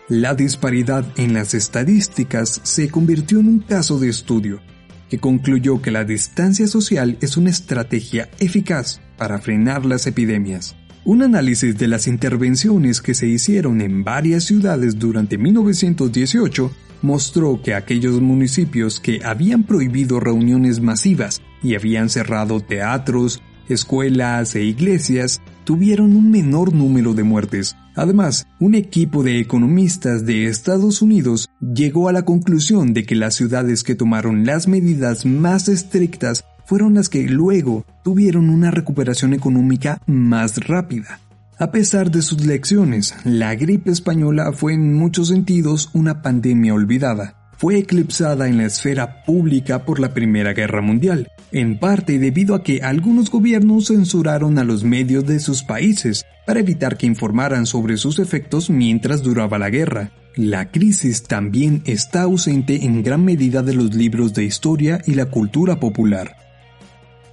La 0.07 0.35
disparidad 0.35 1.03
en 1.17 1.33
las 1.33 1.55
estadísticas 1.55 2.61
se 2.61 2.89
convirtió 2.89 3.39
en 3.39 3.47
un 3.47 3.59
caso 3.59 3.97
de 3.97 4.07
estudio, 4.07 4.61
que 5.09 5.17
concluyó 5.17 5.81
que 5.81 5.89
la 5.89 6.03
distancia 6.03 6.67
social 6.67 7.17
es 7.21 7.37
una 7.37 7.49
estrategia 7.49 8.29
eficaz 8.39 9.01
para 9.17 9.39
frenar 9.39 9.83
las 9.83 10.05
epidemias. 10.05 10.75
Un 11.05 11.23
análisis 11.23 11.75
de 11.79 11.87
las 11.87 12.05
intervenciones 12.05 13.01
que 13.01 13.15
se 13.15 13.25
hicieron 13.25 13.81
en 13.81 14.03
varias 14.03 14.43
ciudades 14.43 14.99
durante 14.99 15.39
1918 15.39 16.71
mostró 17.01 17.63
que 17.63 17.73
aquellos 17.73 18.21
municipios 18.21 18.99
que 18.99 19.21
habían 19.25 19.63
prohibido 19.63 20.19
reuniones 20.19 20.81
masivas 20.81 21.41
y 21.63 21.73
habían 21.73 22.09
cerrado 22.09 22.59
teatros, 22.59 23.41
escuelas 23.69 24.53
e 24.55 24.65
iglesias 24.65 25.41
tuvieron 25.63 26.15
un 26.15 26.29
menor 26.29 26.75
número 26.75 27.15
de 27.15 27.23
muertes. 27.23 27.75
Además, 27.95 28.47
un 28.59 28.75
equipo 28.75 29.23
de 29.23 29.39
economistas 29.39 30.25
de 30.25 30.47
Estados 30.47 31.01
Unidos 31.01 31.49
llegó 31.61 32.09
a 32.09 32.11
la 32.11 32.25
conclusión 32.25 32.93
de 32.93 33.05
que 33.05 33.15
las 33.15 33.35
ciudades 33.35 33.83
que 33.83 33.95
tomaron 33.95 34.45
las 34.45 34.67
medidas 34.67 35.25
más 35.25 35.69
estrictas 35.69 36.43
fueron 36.65 36.95
las 36.95 37.09
que 37.09 37.23
luego 37.23 37.85
tuvieron 38.03 38.49
una 38.49 38.71
recuperación 38.71 39.33
económica 39.33 40.01
más 40.07 40.57
rápida. 40.67 41.19
A 41.57 41.71
pesar 41.71 42.11
de 42.11 42.21
sus 42.21 42.45
lecciones, 42.45 43.15
la 43.23 43.55
gripe 43.55 43.89
española 43.89 44.51
fue 44.51 44.73
en 44.73 44.93
muchos 44.93 45.29
sentidos 45.29 45.89
una 45.93 46.21
pandemia 46.21 46.73
olvidada. 46.73 47.49
Fue 47.57 47.77
eclipsada 47.77 48.49
en 48.49 48.57
la 48.57 48.65
esfera 48.65 49.23
pública 49.23 49.85
por 49.85 50.01
la 50.01 50.13
Primera 50.13 50.51
Guerra 50.51 50.81
Mundial, 50.81 51.29
en 51.51 51.77
parte 51.79 52.19
debido 52.19 52.55
a 52.55 52.63
que 52.63 52.81
algunos 52.81 53.29
gobiernos 53.29 53.87
censuraron 53.87 54.57
a 54.59 54.63
los 54.63 54.83
medios 54.83 55.25
de 55.25 55.39
sus 55.39 55.63
países 55.63 56.25
para 56.45 56.59
evitar 56.59 56.97
que 56.97 57.05
informaran 57.05 57.65
sobre 57.65 57.97
sus 57.97 58.19
efectos 58.19 58.69
mientras 58.69 59.23
duraba 59.23 59.57
la 59.57 59.69
guerra. 59.69 60.11
La 60.35 60.69
crisis 60.69 61.23
también 61.23 61.81
está 61.85 62.23
ausente 62.23 62.85
en 62.85 63.03
gran 63.03 63.23
medida 63.23 63.63
de 63.63 63.73
los 63.73 63.95
libros 63.95 64.33
de 64.33 64.43
historia 64.43 65.01
y 65.05 65.13
la 65.13 65.25
cultura 65.27 65.79
popular. 65.79 66.35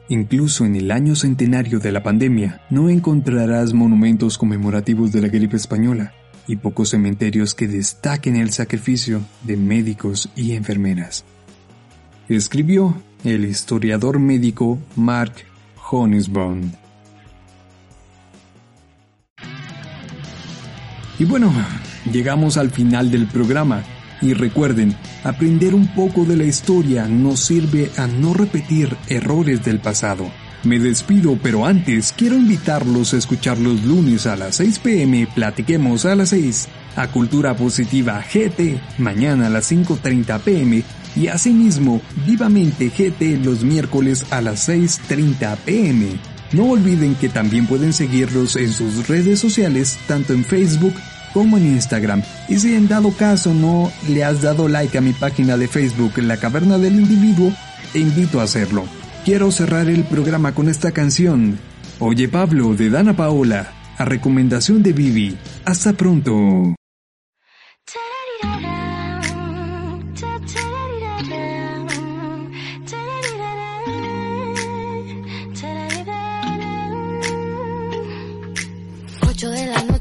Incluso 0.08 0.64
en 0.64 0.76
el 0.76 0.90
año 0.90 1.16
centenario 1.16 1.78
de 1.78 1.92
la 1.92 2.02
pandemia 2.02 2.60
no 2.70 2.90
encontrarás 2.90 3.72
monumentos 3.72 4.38
conmemorativos 4.38 5.10
de 5.12 5.22
la 5.22 5.28
gripe 5.28 5.56
española 5.56 6.12
y 6.46 6.56
pocos 6.56 6.90
cementerios 6.90 7.54
que 7.54 7.68
destaquen 7.68 8.36
el 8.36 8.50
sacrificio 8.50 9.22
de 9.42 9.56
médicos 9.56 10.28
y 10.36 10.52
enfermeras. 10.52 11.24
Escribió 12.28 13.02
el 13.24 13.44
historiador 13.44 14.18
médico 14.18 14.78
Mark 14.96 15.32
Honisbond. 15.90 16.74
Y 21.18 21.24
bueno, 21.24 21.52
llegamos 22.10 22.56
al 22.56 22.70
final 22.70 23.10
del 23.10 23.26
programa 23.26 23.84
y 24.20 24.34
recuerden, 24.34 24.94
aprender 25.24 25.74
un 25.74 25.88
poco 25.94 26.24
de 26.24 26.36
la 26.36 26.44
historia 26.44 27.06
nos 27.06 27.40
sirve 27.40 27.90
a 27.96 28.06
no 28.06 28.34
repetir 28.34 28.96
errores 29.08 29.64
del 29.64 29.80
pasado. 29.80 30.30
Me 30.64 30.78
despido, 30.78 31.36
pero 31.42 31.66
antes 31.66 32.12
quiero 32.16 32.36
invitarlos 32.36 33.14
a 33.14 33.16
escuchar 33.18 33.58
los 33.58 33.84
lunes 33.84 34.26
a 34.26 34.36
las 34.36 34.56
6 34.56 34.78
pm 34.78 35.26
Platiquemos 35.34 36.06
a 36.06 36.14
las 36.14 36.28
6 36.28 36.68
a 36.94 37.08
Cultura 37.08 37.56
Positiva 37.56 38.22
GT, 38.22 38.80
mañana 38.98 39.48
a 39.48 39.50
las 39.50 39.72
5.30 39.72 40.40
pm 40.40 40.84
y 41.16 41.28
asimismo 41.28 42.00
Vivamente 42.26 42.90
GT 42.90 43.44
los 43.44 43.64
miércoles 43.64 44.26
a 44.30 44.40
las 44.40 44.68
6.30 44.68 45.56
pm. 45.58 46.18
No 46.52 46.66
olviden 46.66 47.14
que 47.14 47.28
también 47.28 47.66
pueden 47.66 47.92
seguirlos 47.92 48.56
en 48.56 48.72
sus 48.72 49.08
redes 49.08 49.40
sociales, 49.40 49.98
tanto 50.06 50.34
en 50.34 50.44
Facebook 50.44 50.94
como 51.32 51.56
en 51.56 51.66
Instagram. 51.66 52.22
Y 52.48 52.58
si 52.58 52.74
en 52.74 52.88
dado 52.88 53.10
caso 53.12 53.54
no 53.54 53.90
le 54.08 54.24
has 54.24 54.42
dado 54.42 54.68
like 54.68 54.96
a 54.96 55.00
mi 55.00 55.12
página 55.12 55.56
de 55.56 55.68
Facebook, 55.68 56.18
La 56.18 56.36
Caverna 56.36 56.78
del 56.78 57.00
Individuo, 57.00 57.52
te 57.92 58.00
invito 58.00 58.40
a 58.40 58.44
hacerlo. 58.44 58.84
Quiero 59.24 59.50
cerrar 59.50 59.88
el 59.88 60.04
programa 60.04 60.54
con 60.54 60.68
esta 60.68 60.92
canción. 60.92 61.58
Oye 62.00 62.28
Pablo 62.28 62.74
de 62.74 62.90
Dana 62.90 63.16
Paola, 63.16 63.72
a 63.96 64.04
recomendación 64.04 64.82
de 64.82 64.92
Vivi. 64.92 65.36
Hasta 65.64 65.92
pronto. 65.92 66.74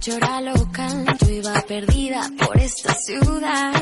Noche 0.01 0.19
local, 0.41 1.05
yo 1.19 1.29
iba 1.29 1.61
perdida 1.67 2.27
por 2.43 2.57
esta 2.57 2.91
ciudad. 2.95 3.73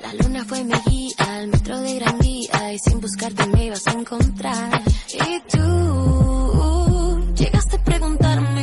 La 0.00 0.14
luna 0.14 0.44
fue 0.44 0.62
mi 0.62 0.74
guía, 0.86 1.14
al 1.18 1.48
metro 1.48 1.80
de 1.80 1.94
Gran 1.96 2.18
Vía 2.20 2.72
y 2.72 2.78
sin 2.78 3.00
buscarte 3.00 3.46
me 3.48 3.64
ibas 3.64 3.84
a 3.88 3.92
encontrar. 3.92 4.82
Y 5.12 5.40
tú 5.50 7.34
llegaste 7.34 7.76
a 7.76 7.82
preguntarme 7.82 8.55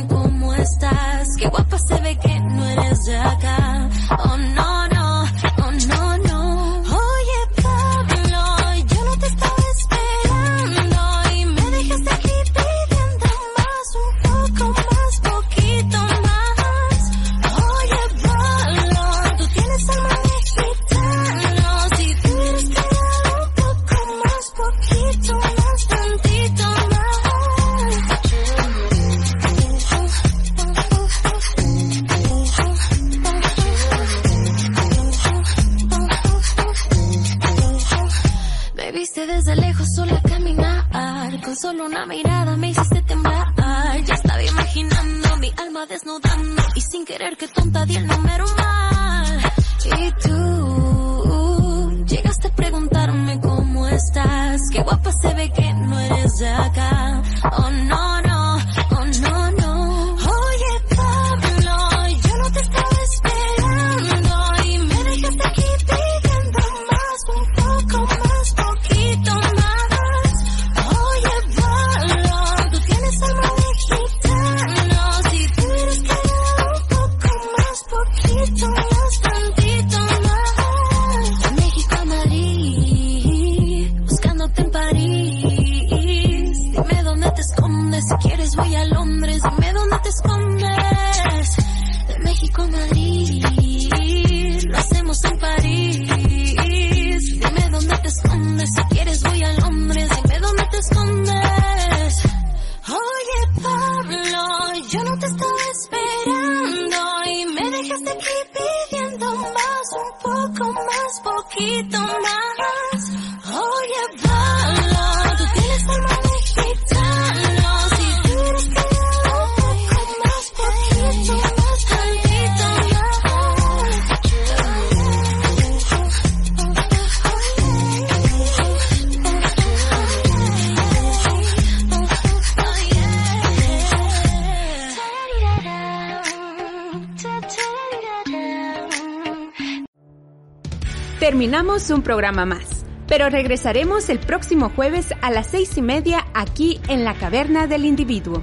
Terminamos 141.24 141.88
un 141.88 142.02
programa 142.02 142.44
más, 142.44 142.84
pero 143.08 143.30
regresaremos 143.30 144.10
el 144.10 144.18
próximo 144.18 144.68
jueves 144.68 145.14
a 145.22 145.30
las 145.30 145.46
seis 145.46 145.78
y 145.78 145.80
media 145.80 146.26
aquí 146.34 146.82
en 146.86 147.02
la 147.02 147.14
Caverna 147.14 147.66
del 147.66 147.86
Individuo. 147.86 148.42